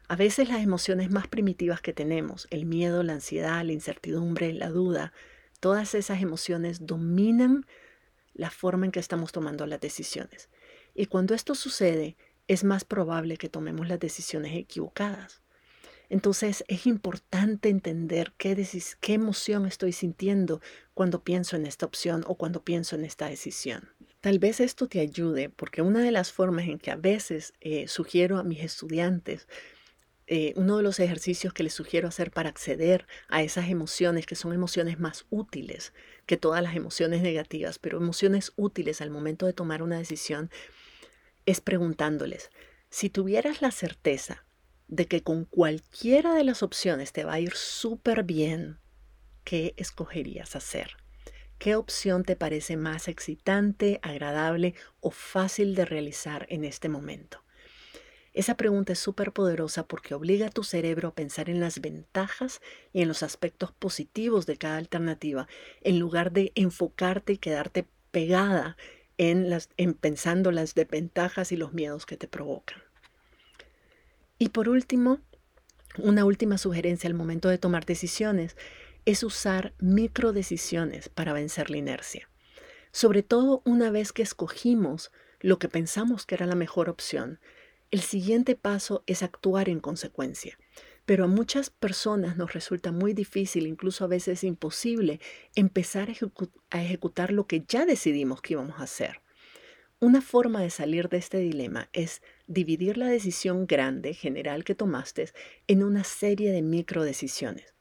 A 0.07 0.15
veces 0.15 0.49
las 0.49 0.61
emociones 0.61 1.09
más 1.09 1.27
primitivas 1.27 1.81
que 1.81 1.93
tenemos, 1.93 2.47
el 2.51 2.65
miedo, 2.65 3.01
la 3.01 3.13
ansiedad, 3.13 3.65
la 3.65 3.73
incertidumbre, 3.73 4.53
la 4.53 4.69
duda, 4.69 5.13
todas 5.59 5.95
esas 5.95 6.21
emociones 6.21 6.85
dominan 6.85 7.65
la 8.35 8.51
forma 8.51 8.85
en 8.85 8.91
que 8.91 8.99
estamos 8.99 9.31
tomando 9.31 9.65
las 9.65 9.81
decisiones. 9.81 10.49
Y 10.93 11.07
cuando 11.07 11.33
esto 11.33 11.55
sucede, 11.55 12.17
es 12.47 12.63
más 12.63 12.83
probable 12.83 13.37
que 13.37 13.49
tomemos 13.49 13.87
las 13.87 13.99
decisiones 13.99 14.55
equivocadas. 14.55 15.41
Entonces 16.09 16.63
es 16.67 16.87
importante 16.87 17.69
entender 17.69 18.33
qué, 18.37 18.67
qué 18.99 19.13
emoción 19.13 19.65
estoy 19.65 19.91
sintiendo 19.91 20.61
cuando 20.93 21.23
pienso 21.23 21.55
en 21.55 21.65
esta 21.65 21.85
opción 21.85 22.23
o 22.27 22.35
cuando 22.35 22.63
pienso 22.63 22.95
en 22.95 23.05
esta 23.05 23.27
decisión. 23.27 23.89
Tal 24.21 24.39
vez 24.39 24.59
esto 24.59 24.87
te 24.87 24.99
ayude 24.99 25.49
porque 25.49 25.81
una 25.81 26.01
de 26.01 26.11
las 26.11 26.31
formas 26.31 26.65
en 26.67 26.79
que 26.79 26.91
a 26.91 26.95
veces 26.95 27.53
eh, 27.61 27.87
sugiero 27.87 28.37
a 28.37 28.43
mis 28.43 28.63
estudiantes 28.63 29.47
eh, 30.27 30.53
uno 30.55 30.77
de 30.77 30.83
los 30.83 30.99
ejercicios 30.99 31.53
que 31.53 31.61
les 31.61 31.73
sugiero 31.73 32.07
hacer 32.07 32.31
para 32.31 32.49
acceder 32.49 33.05
a 33.27 33.43
esas 33.43 33.69
emociones, 33.69 34.25
que 34.25 34.35
son 34.35 34.53
emociones 34.53 34.99
más 34.99 35.27
útiles 35.29 35.93
que 36.25 36.35
todas 36.35 36.63
las 36.63 36.75
emociones 36.75 37.21
negativas, 37.21 37.77
pero 37.77 37.99
emociones 37.99 38.51
útiles 38.55 39.01
al 39.01 39.11
momento 39.11 39.45
de 39.45 39.53
tomar 39.53 39.83
una 39.83 39.99
decisión, 39.99 40.49
es 41.45 41.61
preguntándoles, 41.61 42.49
si 42.89 43.11
tuvieras 43.11 43.61
la 43.61 43.69
certeza 43.69 44.45
de 44.87 45.07
que 45.07 45.23
con 45.23 45.45
cualquiera 45.45 46.33
de 46.33 46.43
las 46.43 46.63
opciones 46.63 47.11
te 47.11 47.23
va 47.23 47.33
a 47.33 47.39
ir 47.39 47.53
súper 47.55 48.23
bien, 48.23 48.79
¿qué 49.43 49.73
escogerías 49.77 50.55
hacer? 50.55 50.97
¿Qué 51.57 51.75
opción 51.75 52.23
te 52.23 52.35
parece 52.35 52.77
más 52.77 53.07
excitante, 53.07 53.99
agradable 54.01 54.75
o 54.99 55.11
fácil 55.11 55.73
de 55.75 55.85
realizar 55.85 56.45
en 56.49 56.65
este 56.65 56.89
momento? 56.89 57.43
Esa 58.33 58.57
pregunta 58.57 58.91
es 58.91 58.99
súper 58.99 59.31
poderosa 59.31 59.87
porque 59.87 60.13
obliga 60.13 60.47
a 60.47 60.51
tu 60.51 60.65
cerebro 60.65 61.07
a 61.07 61.15
pensar 61.15 61.49
en 61.49 61.61
las 61.61 61.79
ventajas 61.79 62.59
y 62.91 63.01
en 63.01 63.07
los 63.07 63.23
aspectos 63.23 63.71
positivos 63.71 64.45
de 64.45 64.57
cada 64.57 64.75
alternativa, 64.75 65.47
en 65.81 65.99
lugar 65.99 66.33
de 66.33 66.51
enfocarte 66.55 67.33
y 67.33 67.37
quedarte 67.37 67.87
pegada 68.11 68.75
en, 69.17 69.49
las, 69.49 69.69
en 69.77 69.93
pensando 69.93 70.51
las 70.51 70.75
desventajas 70.75 71.53
y 71.53 71.55
los 71.55 71.71
miedos 71.71 72.05
que 72.05 72.17
te 72.17 72.27
provocan. 72.27 72.84
Y 74.37 74.49
por 74.49 74.69
último, 74.69 75.19
una 75.97 76.25
última 76.25 76.57
sugerencia 76.57 77.07
al 77.07 77.13
momento 77.13 77.49
de 77.49 77.57
tomar 77.57 77.85
decisiones 77.85 78.57
es 79.05 79.23
usar 79.23 79.73
microdecisiones 79.79 81.09
para 81.09 81.33
vencer 81.33 81.69
la 81.69 81.77
inercia. 81.77 82.29
Sobre 82.91 83.23
todo 83.23 83.61
una 83.65 83.91
vez 83.91 84.11
que 84.11 84.23
escogimos 84.23 85.11
lo 85.39 85.59
que 85.59 85.69
pensamos 85.69 86.25
que 86.25 86.35
era 86.35 86.47
la 86.47 86.55
mejor 86.55 86.89
opción, 86.89 87.39
el 87.91 88.01
siguiente 88.01 88.55
paso 88.55 89.03
es 89.05 89.23
actuar 89.23 89.69
en 89.69 89.79
consecuencia. 89.79 90.57
Pero 91.05 91.25
a 91.25 91.27
muchas 91.27 91.69
personas 91.69 92.35
nos 92.35 92.53
resulta 92.53 92.91
muy 92.91 93.13
difícil, 93.13 93.67
incluso 93.67 94.03
a 94.03 94.07
veces 94.07 94.43
imposible, 94.43 95.19
empezar 95.53 96.09
a, 96.71 96.81
ejecutar 96.81 97.31
lo 97.31 97.45
que 97.45 97.63
ya 97.67 97.85
decidimos 97.85 98.41
que 98.41 98.53
íbamos 98.53 98.79
a 98.79 98.83
hacer. 98.83 99.21
Una 100.01 100.21
forma 100.21 100.61
de 100.61 100.69
salir 100.69 101.07
de 101.07 101.17
este 101.17 101.37
dilema 101.37 101.89
es 101.93 102.21
dividir 102.47 102.97
la 102.97 103.07
decisión 103.07 103.65
grande, 103.65 104.13
general 104.13 104.65
que 104.65 104.75
tomaste, 104.75 105.29
en 105.67 105.83
una 105.83 106.03
serie 106.03 106.51
de 106.51 106.61
micro 106.61 107.05
decisiones. 107.05 107.73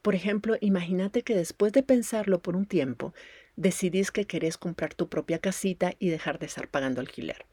Por 0.00 0.14
ejemplo, 0.14 0.56
imagínate 0.60 1.22
que 1.22 1.34
después 1.34 1.72
de 1.72 1.82
pensarlo 1.82 2.40
por 2.40 2.54
un 2.54 2.64
tiempo, 2.64 3.12
decidís 3.56 4.12
que 4.12 4.24
querés 4.24 4.56
comprar 4.56 4.94
tu 4.94 5.08
propia 5.08 5.40
casita 5.40 5.94
y 5.98 6.10
dejar 6.10 6.38
de 6.38 6.46
estar 6.46 6.68
pagando 6.68 7.00
alquiler. 7.00 7.44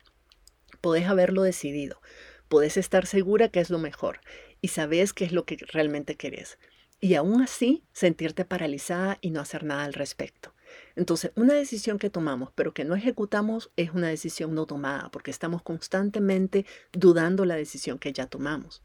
Podés 0.81 1.07
haberlo 1.07 1.41
decidido, 1.41 1.99
podés 2.47 2.77
estar 2.77 3.07
segura 3.07 3.49
que 3.49 3.59
es 3.59 3.71
lo 3.71 3.79
mejor 3.79 4.21
y 4.61 4.67
sabes 4.67 5.13
qué 5.13 5.25
es 5.25 5.31
lo 5.31 5.45
que 5.45 5.57
realmente 5.71 6.15
querés. 6.15 6.59
Y 7.01 7.15
aún 7.15 7.41
así, 7.41 7.83
sentirte 7.91 8.45
paralizada 8.45 9.17
y 9.21 9.31
no 9.31 9.41
hacer 9.41 9.63
nada 9.63 9.83
al 9.83 9.93
respecto. 9.93 10.54
Entonces, 10.95 11.31
una 11.35 11.53
decisión 11.53 11.99
que 11.99 12.09
tomamos 12.09 12.49
pero 12.55 12.73
que 12.73 12.85
no 12.85 12.95
ejecutamos 12.95 13.71
es 13.75 13.91
una 13.91 14.07
decisión 14.07 14.55
no 14.55 14.65
tomada 14.65 15.09
porque 15.11 15.31
estamos 15.31 15.61
constantemente 15.61 16.65
dudando 16.93 17.45
la 17.45 17.55
decisión 17.55 17.99
que 17.99 18.13
ya 18.13 18.27
tomamos. 18.27 18.83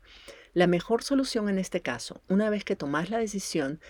La 0.53 0.67
mejor 0.67 1.03
solución 1.03 1.49
en 1.49 1.59
este 1.59 1.81
caso, 1.81 2.23
una 2.29 2.51
vez 2.51 2.65
que 2.65 2.77
tomas 2.77 3.11
la 3.11 3.19
decisión, 3.19 3.81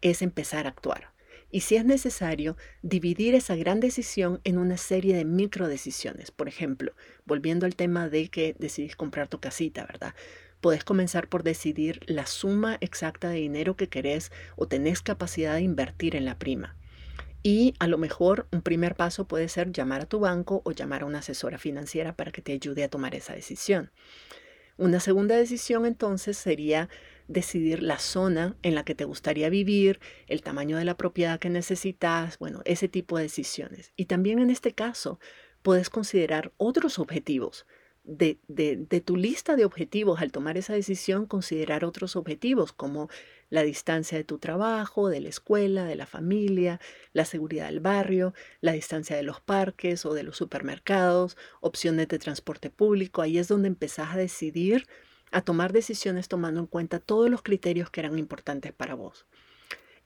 es 0.00 0.22
empezar 0.22 0.66
a 0.66 0.70
actuar. 0.70 1.12
Y 1.50 1.60
si 1.60 1.76
es 1.76 1.84
necesario, 1.84 2.56
dividir 2.82 3.34
esa 3.34 3.54
gran 3.54 3.80
decisión 3.80 4.40
en 4.44 4.58
una 4.58 4.76
serie 4.76 5.16
de 5.16 5.24
micro 5.24 5.68
decisiones. 5.68 6.30
Por 6.30 6.48
ejemplo, 6.48 6.92
volviendo 7.24 7.66
al 7.66 7.76
tema 7.76 8.08
de 8.08 8.28
que 8.28 8.56
decidís 8.58 8.96
comprar 8.96 9.28
tu 9.28 9.40
casita, 9.40 9.86
¿verdad? 9.86 10.14
Puedes 10.60 10.84
comenzar 10.84 11.28
por 11.28 11.44
decidir 11.44 12.00
la 12.06 12.26
suma 12.26 12.78
exacta 12.80 13.28
de 13.28 13.36
dinero 13.36 13.76
que 13.76 13.88
querés 13.88 14.32
o 14.56 14.66
tenés 14.66 15.02
capacidad 15.02 15.54
de 15.54 15.60
invertir 15.60 16.16
en 16.16 16.24
la 16.24 16.38
prima. 16.38 16.76
Y 17.46 17.74
a 17.78 17.86
lo 17.86 17.96
mejor 17.96 18.48
un 18.50 18.60
primer 18.60 18.96
paso 18.96 19.28
puede 19.28 19.48
ser 19.48 19.70
llamar 19.70 20.00
a 20.00 20.06
tu 20.06 20.18
banco 20.18 20.62
o 20.64 20.72
llamar 20.72 21.02
a 21.02 21.04
una 21.04 21.20
asesora 21.20 21.58
financiera 21.58 22.16
para 22.16 22.32
que 22.32 22.42
te 22.42 22.50
ayude 22.50 22.82
a 22.82 22.88
tomar 22.88 23.14
esa 23.14 23.34
decisión. 23.34 23.92
Una 24.78 24.98
segunda 24.98 25.36
decisión 25.36 25.86
entonces 25.86 26.36
sería 26.36 26.88
decidir 27.28 27.84
la 27.84 28.00
zona 28.00 28.56
en 28.64 28.74
la 28.74 28.84
que 28.84 28.96
te 28.96 29.04
gustaría 29.04 29.48
vivir, 29.48 30.00
el 30.26 30.42
tamaño 30.42 30.76
de 30.76 30.84
la 30.84 30.96
propiedad 30.96 31.38
que 31.38 31.48
necesitas, 31.48 32.36
bueno, 32.40 32.62
ese 32.64 32.88
tipo 32.88 33.16
de 33.16 33.22
decisiones. 33.22 33.92
Y 33.94 34.06
también 34.06 34.40
en 34.40 34.50
este 34.50 34.72
caso 34.72 35.20
puedes 35.62 35.88
considerar 35.88 36.52
otros 36.56 36.98
objetivos, 36.98 37.64
de, 38.06 39.02
tu 39.04 39.16
lista 39.16 39.56
de 39.56 39.64
objetivos 39.64 40.20
al 40.20 40.32
tomar 40.32 40.56
esa 40.56 40.72
decisión, 40.72 41.26
considerar 41.26 41.84
otros 41.84 42.16
objetivos 42.16 42.72
como 42.72 43.08
la 43.50 43.62
distancia 43.62 44.16
de 44.16 44.24
tu 44.24 44.38
trabajo, 44.38 45.08
de 45.08 45.20
la 45.20 45.28
escuela, 45.28 45.84
de 45.84 45.96
la 45.96 46.06
familia, 46.06 46.80
la 47.12 47.24
seguridad 47.24 47.66
del 47.66 47.80
barrio, 47.80 48.32
la 48.60 48.72
distancia 48.72 49.16
de 49.16 49.22
los 49.22 49.40
parques 49.40 50.06
o 50.06 50.14
de 50.14 50.22
los 50.22 50.36
supermercados, 50.36 51.36
opciones 51.60 52.08
de 52.08 52.18
transporte 52.18 52.70
público. 52.70 53.22
Ahí 53.22 53.38
es 53.38 53.48
donde 53.48 53.68
empezás 53.68 54.14
a 54.14 54.18
decidir, 54.18 54.86
a 55.32 55.42
tomar 55.42 55.72
decisiones 55.72 56.28
tomando 56.28 56.60
en 56.60 56.66
cuenta 56.66 57.00
todos 57.00 57.28
los 57.28 57.42
criterios 57.42 57.90
que 57.90 58.00
eran 58.00 58.18
importantes 58.18 58.72
para 58.72 58.94
vos. 58.94 59.26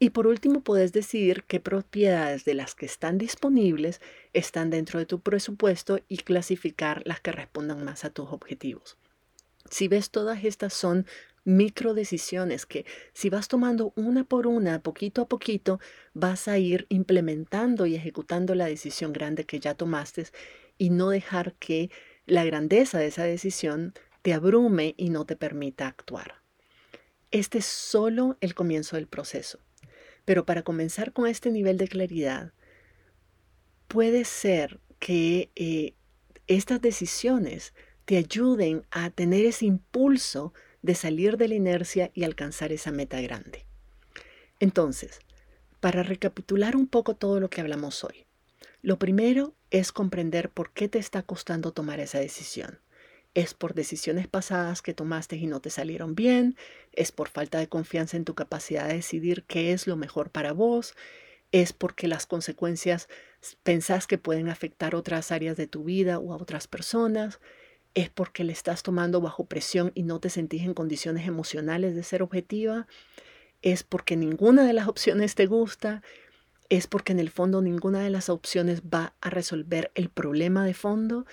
Y 0.02 0.10
por 0.10 0.26
último, 0.26 0.62
puedes 0.62 0.94
decidir 0.94 1.44
qué 1.44 1.60
propiedades 1.60 2.46
de 2.46 2.54
las 2.54 2.74
que 2.74 2.86
están 2.86 3.18
disponibles 3.18 4.00
están 4.32 4.70
dentro 4.70 4.98
de 4.98 5.04
tu 5.04 5.20
presupuesto 5.20 6.00
y 6.08 6.16
clasificar 6.16 7.02
las 7.04 7.20
que 7.20 7.32
respondan 7.32 7.84
más 7.84 8.06
a 8.06 8.10
tus 8.10 8.30
objetivos. 8.30 8.96
Si 9.68 9.88
ves, 9.88 10.10
todas 10.10 10.42
estas 10.42 10.72
son 10.72 11.06
micro 11.44 11.92
decisiones 11.92 12.64
que 12.64 12.86
si 13.12 13.28
vas 13.28 13.48
tomando 13.48 13.92
una 13.94 14.24
por 14.24 14.46
una, 14.46 14.82
poquito 14.82 15.20
a 15.20 15.28
poquito, 15.28 15.80
vas 16.14 16.48
a 16.48 16.56
ir 16.56 16.86
implementando 16.88 17.84
y 17.84 17.94
ejecutando 17.94 18.54
la 18.54 18.66
decisión 18.66 19.12
grande 19.12 19.44
que 19.44 19.60
ya 19.60 19.74
tomaste 19.74 20.28
y 20.78 20.88
no 20.88 21.10
dejar 21.10 21.52
que 21.56 21.90
la 22.24 22.46
grandeza 22.46 22.98
de 22.98 23.08
esa 23.08 23.24
decisión 23.24 23.92
te 24.22 24.32
abrume 24.32 24.94
y 24.96 25.10
no 25.10 25.26
te 25.26 25.36
permita 25.36 25.88
actuar. 25.88 26.36
Este 27.30 27.58
es 27.58 27.66
solo 27.66 28.38
el 28.40 28.54
comienzo 28.54 28.96
del 28.96 29.06
proceso. 29.06 29.60
Pero 30.30 30.46
para 30.46 30.62
comenzar 30.62 31.12
con 31.12 31.26
este 31.26 31.50
nivel 31.50 31.76
de 31.76 31.88
claridad, 31.88 32.52
puede 33.88 34.24
ser 34.24 34.78
que 35.00 35.50
eh, 35.56 35.94
estas 36.46 36.80
decisiones 36.80 37.74
te 38.04 38.16
ayuden 38.16 38.86
a 38.92 39.10
tener 39.10 39.44
ese 39.44 39.66
impulso 39.66 40.54
de 40.82 40.94
salir 40.94 41.36
de 41.36 41.48
la 41.48 41.56
inercia 41.56 42.12
y 42.14 42.22
alcanzar 42.22 42.70
esa 42.70 42.92
meta 42.92 43.20
grande. 43.20 43.66
Entonces, 44.60 45.18
para 45.80 46.04
recapitular 46.04 46.76
un 46.76 46.86
poco 46.86 47.16
todo 47.16 47.40
lo 47.40 47.50
que 47.50 47.60
hablamos 47.60 48.04
hoy, 48.04 48.24
lo 48.82 49.00
primero 49.00 49.56
es 49.72 49.90
comprender 49.90 50.48
por 50.48 50.72
qué 50.72 50.88
te 50.88 51.00
está 51.00 51.24
costando 51.24 51.72
tomar 51.72 51.98
esa 51.98 52.20
decisión. 52.20 52.78
¿Es 53.34 53.54
por 53.54 53.74
decisiones 53.74 54.26
pasadas 54.26 54.82
que 54.82 54.92
tomaste 54.92 55.36
y 55.36 55.46
no 55.46 55.60
te 55.60 55.70
salieron 55.70 56.16
bien? 56.16 56.56
¿Es 56.92 57.12
por 57.12 57.28
falta 57.28 57.58
de 57.58 57.68
confianza 57.68 58.16
en 58.16 58.24
tu 58.24 58.34
capacidad 58.34 58.88
de 58.88 58.94
decidir 58.94 59.44
qué 59.44 59.72
es 59.72 59.86
lo 59.86 59.96
mejor 59.96 60.30
para 60.30 60.52
vos? 60.52 60.94
¿Es 61.52 61.72
porque 61.72 62.08
las 62.08 62.26
consecuencias 62.26 63.08
pensás 63.62 64.08
que 64.08 64.18
pueden 64.18 64.48
afectar 64.48 64.96
otras 64.96 65.30
áreas 65.30 65.56
de 65.56 65.68
tu 65.68 65.84
vida 65.84 66.18
o 66.18 66.32
a 66.32 66.36
otras 66.36 66.66
personas? 66.66 67.38
¿Es 67.94 68.08
porque 68.08 68.42
le 68.42 68.52
estás 68.52 68.82
tomando 68.82 69.20
bajo 69.20 69.44
presión 69.44 69.92
y 69.94 70.02
no 70.02 70.18
te 70.18 70.30
sentís 70.30 70.62
en 70.62 70.74
condiciones 70.74 71.28
emocionales 71.28 71.94
de 71.94 72.02
ser 72.02 72.22
objetiva? 72.22 72.88
¿Es 73.62 73.84
porque 73.84 74.16
ninguna 74.16 74.64
de 74.64 74.72
las 74.72 74.88
opciones 74.88 75.36
te 75.36 75.46
gusta? 75.46 76.02
¿Es 76.68 76.88
porque 76.88 77.12
en 77.12 77.20
el 77.20 77.30
fondo 77.30 77.62
ninguna 77.62 78.00
de 78.00 78.10
las 78.10 78.28
opciones 78.28 78.82
va 78.82 79.14
a 79.20 79.30
resolver 79.30 79.92
el 79.94 80.08
problema 80.08 80.64
de 80.64 80.74
fondo? 80.74 81.26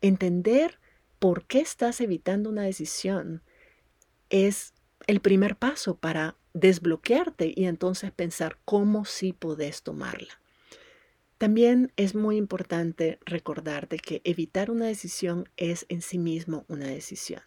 Entender 0.00 0.81
por 1.22 1.44
qué 1.44 1.60
estás 1.60 2.00
evitando 2.00 2.50
una 2.50 2.62
decisión 2.62 3.42
es 4.28 4.74
el 5.06 5.20
primer 5.20 5.54
paso 5.54 5.94
para 5.94 6.34
desbloquearte 6.52 7.52
y 7.54 7.66
entonces 7.66 8.10
pensar 8.10 8.58
cómo 8.64 9.04
sí 9.04 9.32
podés 9.32 9.84
tomarla. 9.84 10.40
También 11.38 11.92
es 11.94 12.16
muy 12.16 12.36
importante 12.38 13.20
recordarte 13.24 13.98
que 13.98 14.20
evitar 14.24 14.68
una 14.68 14.86
decisión 14.86 15.48
es 15.56 15.86
en 15.88 16.02
sí 16.02 16.18
mismo 16.18 16.64
una 16.66 16.88
decisión. 16.88 17.42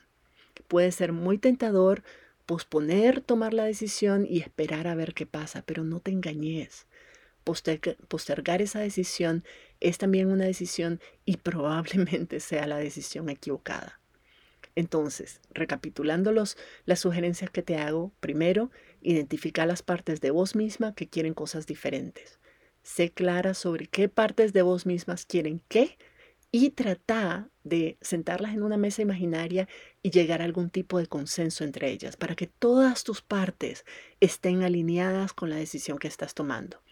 Puede 0.70 0.94
ser 0.94 1.12
muy 1.12 1.38
tentador 1.38 2.02
posponer 2.46 3.20
tomar 3.20 3.54
la 3.54 3.66
decisión 3.66 4.26
y 4.26 4.40
esperar 4.40 4.88
a 4.88 4.96
ver 4.96 5.14
qué 5.14 5.26
pasa, 5.26 5.64
pero 5.64 5.84
no 5.84 6.00
te 6.00 6.12
engañes 6.12 6.88
postergar 7.46 8.62
esa 8.62 8.80
decisión 8.80 9.46
es 9.80 9.98
también 9.98 10.30
una 10.30 10.46
decisión 10.46 11.00
y 11.24 11.38
probablemente 11.38 12.40
sea 12.42 12.68
la 12.68 12.78
decisión 12.78 13.30
equivocada. 13.30 14.02
Entonces, 14.76 15.40
recapitulando 15.52 16.34
las 16.34 16.58
sugerencias 17.00 17.50
que 17.50 17.62
te 17.62 17.78
hago, 17.78 18.12
primero, 18.20 18.72
identifica 19.02 19.66
las 19.66 19.82
partes 19.82 20.20
de 20.20 20.32
vos 20.32 20.56
misma 20.56 20.94
que 20.94 21.08
quieren 21.08 21.34
cosas 21.34 21.66
diferentes. 21.66 22.40
Sé 22.84 23.12
clara 23.12 23.54
sobre 23.54 23.88
qué 23.88 24.10
partes 24.10 24.52
de 24.52 24.64
vos 24.64 24.86
mismas 24.86 25.26
quieren 25.26 25.62
qué 25.70 25.98
y 26.52 26.72
trata 26.72 27.50
de 27.64 27.98
sentarlas 28.02 28.54
en 28.54 28.64
una 28.64 28.78
mesa 28.78 29.02
imaginaria 29.02 29.68
y 30.02 30.12
llegar 30.12 30.42
a 30.42 30.46
algún 30.46 30.70
tipo 30.70 31.00
de 31.00 31.08
consenso 31.08 31.64
entre 31.64 31.90
ellas 31.90 32.16
para 32.16 32.36
que 32.36 32.48
todas 32.48 33.04
tus 33.04 33.22
partes 33.22 33.86
estén 34.20 34.62
alineadas 34.62 35.34
con 35.34 35.50
la 35.50 35.56
decisión 35.56 35.98
que 35.98 36.08
estás 36.08 36.34
tomando. 36.34 36.85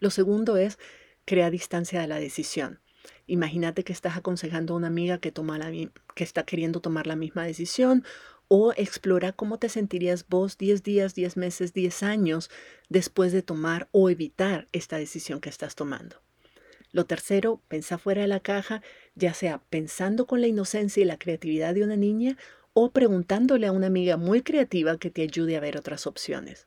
Lo 0.00 0.10
segundo 0.10 0.56
es 0.56 0.78
crear 1.24 1.52
distancia 1.52 2.00
de 2.00 2.08
la 2.08 2.18
decisión. 2.18 2.80
Imagínate 3.26 3.84
que 3.84 3.92
estás 3.92 4.16
aconsejando 4.16 4.74
a 4.74 4.78
una 4.78 4.88
amiga 4.88 5.18
que, 5.18 5.30
toma 5.30 5.58
la, 5.58 5.70
que 5.70 6.24
está 6.24 6.44
queriendo 6.44 6.80
tomar 6.80 7.06
la 7.06 7.16
misma 7.16 7.44
decisión 7.44 8.04
o 8.48 8.72
explora 8.72 9.32
cómo 9.32 9.58
te 9.58 9.68
sentirías 9.68 10.26
vos 10.28 10.58
10 10.58 10.82
días, 10.82 11.14
10 11.14 11.36
meses, 11.36 11.72
10 11.72 12.02
años 12.02 12.50
después 12.88 13.30
de 13.30 13.42
tomar 13.42 13.88
o 13.92 14.10
evitar 14.10 14.66
esta 14.72 14.96
decisión 14.96 15.40
que 15.40 15.48
estás 15.48 15.76
tomando. 15.76 16.16
Lo 16.92 17.06
tercero, 17.06 17.62
pensá 17.68 17.98
fuera 17.98 18.22
de 18.22 18.26
la 18.26 18.40
caja, 18.40 18.82
ya 19.14 19.34
sea 19.34 19.62
pensando 19.70 20.26
con 20.26 20.40
la 20.40 20.48
inocencia 20.48 21.02
y 21.02 21.06
la 21.06 21.18
creatividad 21.18 21.74
de 21.74 21.84
una 21.84 21.94
niña 21.94 22.36
o 22.72 22.90
preguntándole 22.90 23.66
a 23.66 23.72
una 23.72 23.86
amiga 23.86 24.16
muy 24.16 24.42
creativa 24.42 24.98
que 24.98 25.10
te 25.10 25.22
ayude 25.22 25.56
a 25.56 25.60
ver 25.60 25.76
otras 25.76 26.08
opciones. 26.08 26.66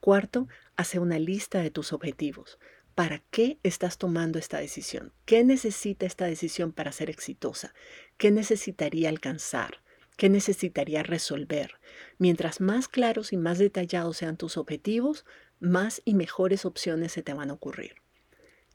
Cuarto, 0.00 0.48
hace 0.78 1.00
una 1.00 1.18
lista 1.18 1.60
de 1.60 1.72
tus 1.72 1.92
objetivos. 1.92 2.58
¿Para 2.94 3.18
qué 3.30 3.58
estás 3.64 3.98
tomando 3.98 4.38
esta 4.38 4.58
decisión? 4.58 5.12
¿Qué 5.24 5.42
necesita 5.42 6.06
esta 6.06 6.26
decisión 6.26 6.72
para 6.72 6.92
ser 6.92 7.10
exitosa? 7.10 7.74
¿Qué 8.16 8.30
necesitaría 8.30 9.08
alcanzar? 9.08 9.82
¿Qué 10.16 10.28
necesitaría 10.28 11.02
resolver? 11.02 11.80
Mientras 12.18 12.60
más 12.60 12.86
claros 12.86 13.32
y 13.32 13.36
más 13.36 13.58
detallados 13.58 14.18
sean 14.18 14.36
tus 14.36 14.56
objetivos, 14.56 15.26
más 15.58 16.00
y 16.04 16.14
mejores 16.14 16.64
opciones 16.64 17.10
se 17.10 17.22
te 17.22 17.34
van 17.34 17.50
a 17.50 17.54
ocurrir. 17.54 17.96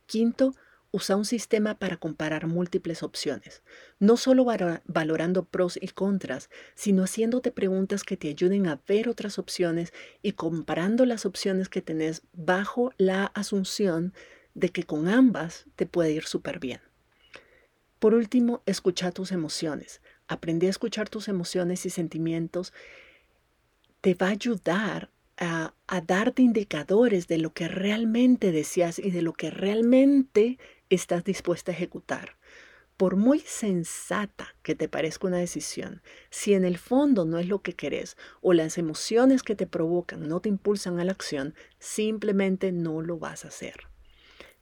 Quinto, 0.06 0.54
usa 0.94 1.16
un 1.16 1.26
sistema 1.26 1.80
para 1.80 1.98
comparar 1.98 2.46
múltiples 2.46 3.02
opciones, 3.02 3.64
no 4.00 4.16
solo 4.16 4.46
valorando 4.86 5.44
pros 5.44 5.80
y 5.82 5.88
contras, 5.88 6.52
sino 6.76 7.04
haciéndote 7.04 7.52
preguntas 7.52 8.04
que 8.04 8.16
te 8.16 8.30
ayuden 8.30 8.68
a 8.68 8.80
ver 8.88 9.10
otras 9.10 9.40
opciones 9.40 9.92
y 10.22 10.34
comparando 10.34 11.08
las 11.08 11.26
opciones 11.26 11.68
que 11.68 11.82
tenés 11.82 12.22
bajo 12.32 12.94
la 12.98 13.26
asunción 13.26 14.14
de 14.54 14.70
que 14.70 14.84
con 14.84 15.08
ambas 15.08 15.66
te 15.76 15.88
puede 15.88 16.12
ir 16.12 16.26
súper 16.26 16.60
bien. 16.60 16.80
Por 17.98 18.14
último, 18.14 18.62
escucha 18.68 19.12
tus 19.12 19.32
emociones. 19.32 20.00
Aprende 20.28 20.68
a 20.68 20.70
escuchar 20.70 21.10
tus 21.10 21.28
emociones 21.28 21.88
y 21.88 21.90
sentimientos. 21.90 22.72
Te 24.02 24.14
va 24.14 24.28
a 24.28 24.32
ayudar 24.32 25.10
a, 25.38 25.74
a, 25.88 26.02
darte 26.02 26.44
indicadores 26.44 27.28
de 27.28 27.40
lo 27.40 27.52
que 27.54 27.68
realmente 27.68 28.52
deseas 28.52 29.00
y 29.00 29.10
de 29.10 29.24
lo 29.24 29.34
que 29.34 29.50
realmente 29.50 30.60
estás 30.94 31.24
dispuesta 31.24 31.72
a 31.72 31.76
ejecutar. 31.76 32.38
Por 32.98 33.16
muy 33.16 33.40
sensata 33.40 34.56
que 34.62 34.76
te 34.76 34.88
parezca 34.88 35.28
una 35.28 35.38
decisión, 35.38 36.02
si 36.30 36.54
en 36.54 36.64
el 36.64 36.78
fondo 36.78 37.26
no 37.26 37.40
es 37.40 37.48
lo 37.48 37.62
que 37.62 37.74
querés 37.74 38.18
o 38.42 38.54
las 38.54 38.78
emociones 38.78 39.42
que 39.42 39.56
te 39.56 39.66
provocan 39.66 40.28
no 40.28 40.40
te 40.40 40.50
impulsan 40.50 41.00
a 41.00 41.04
la 41.04 41.12
acción, 41.12 41.56
simplemente 41.80 42.72
no 42.72 43.02
lo 43.02 43.18
vas 43.18 43.46
a 43.46 43.48
hacer. 43.48 43.88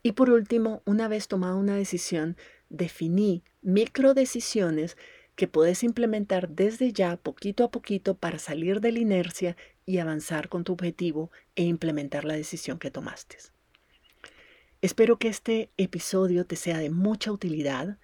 Y 0.04 0.14
por 0.14 0.30
último, 0.30 0.82
una 0.86 1.08
vez 1.08 1.28
tomada 1.28 1.56
una 1.56 1.76
decisión, 1.76 2.38
definí 2.70 3.44
micro 3.62 4.14
decisiones 4.14 4.98
que 5.36 5.48
puedes 5.48 5.84
implementar 5.84 6.50
desde 6.50 6.94
ya, 6.94 7.18
poquito 7.18 7.64
a 7.64 7.72
poquito, 7.72 8.16
para 8.16 8.40
salir 8.40 8.82
de 8.82 8.92
la 8.92 9.00
inercia 9.00 9.58
y 9.86 9.98
avanzar 9.98 10.50
con 10.50 10.64
tu 10.64 10.74
objetivo 10.74 11.32
e 11.56 11.64
implementar 11.64 12.26
la 12.26 12.36
decisión 12.36 12.80
que 12.80 12.92
tomaste. 12.92 13.38
Espero 14.82 15.20
que 15.20 15.28
este 15.28 15.70
episodio 15.78 16.48
te 16.48 16.56
sea 16.56 16.80
de 16.80 16.90
mucha 16.90 17.32
utilidad. 17.32 18.00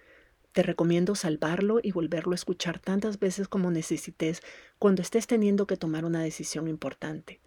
Te 0.52 0.62
recomiendo 0.62 1.16
salvarlo 1.16 1.80
y 1.82 1.90
volverlo 1.90 2.32
a 2.32 2.34
escuchar 2.36 2.78
tantas 2.78 3.18
veces 3.18 3.48
como 3.48 3.72
necesites 3.72 4.42
cuando 4.78 5.02
estés 5.02 5.26
teniendo 5.26 5.66
que 5.66 5.76
tomar 5.76 6.04
una 6.04 6.22
decisión 6.22 6.68
importante. 6.68 7.40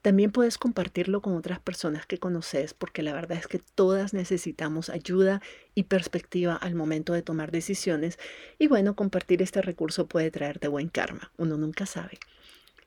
También 0.00 0.30
puedes 0.30 0.58
compartirlo 0.58 1.22
con 1.22 1.34
otras 1.34 1.58
personas 1.58 2.06
que 2.06 2.18
conoces 2.18 2.72
porque 2.72 3.02
la 3.02 3.12
verdad 3.12 3.38
es 3.38 3.48
que 3.48 3.58
todas 3.58 4.14
necesitamos 4.14 4.90
ayuda 4.90 5.42
y 5.74 5.82
perspectiva 5.82 6.54
al 6.54 6.76
momento 6.76 7.14
de 7.14 7.22
tomar 7.22 7.50
decisiones 7.50 8.16
y 8.60 8.68
bueno, 8.68 8.94
compartir 8.94 9.42
este 9.42 9.60
recurso 9.60 10.06
puede 10.06 10.30
traerte 10.30 10.68
buen 10.68 10.88
karma, 10.88 11.32
uno 11.36 11.56
nunca 11.56 11.84
sabe. 11.84 12.20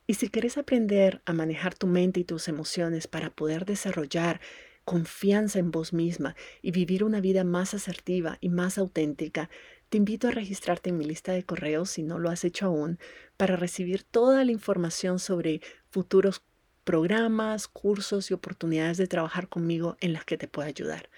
Y 0.06 0.14
si 0.14 0.30
quieres 0.30 0.56
aprender 0.56 1.20
a 1.26 1.34
manejar 1.34 1.74
tu 1.74 1.86
mente 1.86 2.18
y 2.18 2.24
tus 2.24 2.48
emociones 2.48 3.06
para 3.06 3.28
poder 3.28 3.66
desarrollar 3.66 4.40
confianza 4.84 5.58
en 5.58 5.70
vos 5.70 5.92
misma 5.92 6.34
y 6.60 6.70
vivir 6.70 7.04
una 7.04 7.20
vida 7.20 7.44
más 7.44 7.74
asertiva 7.74 8.38
y 8.40 8.48
más 8.48 8.78
auténtica, 8.78 9.50
te 9.88 9.98
invito 9.98 10.28
a 10.28 10.30
registrarte 10.30 10.90
en 10.90 10.98
mi 10.98 11.04
lista 11.04 11.32
de 11.32 11.44
correos 11.44 11.90
si 11.90 12.02
no 12.02 12.18
lo 12.18 12.30
has 12.30 12.44
hecho 12.44 12.66
aún 12.66 12.98
para 13.36 13.56
recibir 13.56 14.04
toda 14.04 14.44
la 14.44 14.52
información 14.52 15.18
sobre 15.18 15.60
futuros 15.90 16.42
programas, 16.84 17.68
cursos 17.68 18.30
y 18.30 18.34
oportunidades 18.34 18.96
de 18.96 19.06
trabajar 19.06 19.48
conmigo 19.48 19.96
en 20.00 20.12
las 20.12 20.24
que 20.24 20.38
te 20.38 20.48
pueda 20.48 20.68
ayudar. 20.68 21.10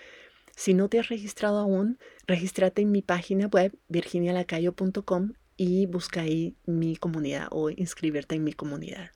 Si 0.57 0.75
no 0.75 0.89
te 0.89 1.01
has 1.01 1.09
registrado 1.09 1.59
aún, 1.59 1.99
regístrate 2.27 2.83
en 2.83 2.93
mi 2.93 3.03
página 3.03 3.47
web 3.47 3.77
virginialacayo.com 3.89 5.33
y 5.57 5.87
busca 5.87 6.23
ahí 6.23 6.57
mi 6.67 6.97
comunidad 6.97 7.49
o 7.51 7.71
inscribirte 7.71 8.35
en 8.35 8.45
mi 8.45 8.53
comunidad. 8.53 9.11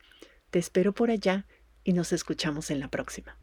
Te 0.50 0.58
espero 0.58 0.92
por 0.92 1.10
allá 1.10 1.46
y 1.84 1.92
nos 1.92 2.12
escuchamos 2.12 2.70
en 2.70 2.80
la 2.80 2.88
próxima. 2.88 3.38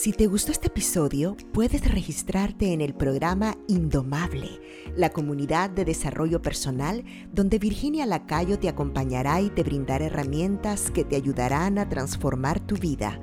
Si 0.00 0.12
te 0.12 0.28
gustó 0.28 0.52
este 0.52 0.68
episodio, 0.68 1.36
puedes 1.52 1.92
registrarte 1.92 2.72
en 2.72 2.80
el 2.80 2.94
programa 2.94 3.56
Indomable, 3.66 4.60
la 4.94 5.10
comunidad 5.10 5.70
de 5.70 5.84
desarrollo 5.84 6.40
personal 6.40 7.02
donde 7.32 7.58
Virginia 7.58 8.06
Lacayo 8.06 8.60
te 8.60 8.68
acompañará 8.68 9.40
y 9.40 9.50
te 9.50 9.64
brindará 9.64 10.04
herramientas 10.04 10.92
que 10.92 11.02
te 11.02 11.16
ayudarán 11.16 11.78
a 11.78 11.88
transformar 11.88 12.60
tu 12.60 12.76
vida. 12.76 13.20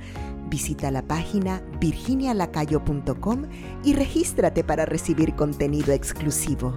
Visita 0.50 0.92
la 0.92 1.08
página 1.08 1.64
virginialacayo.com 1.80 3.44
y 3.86 3.94
regístrate 3.94 4.66
para 4.66 4.86
recibir 4.86 5.34
contenido 5.34 5.94
exclusivo. 5.94 6.76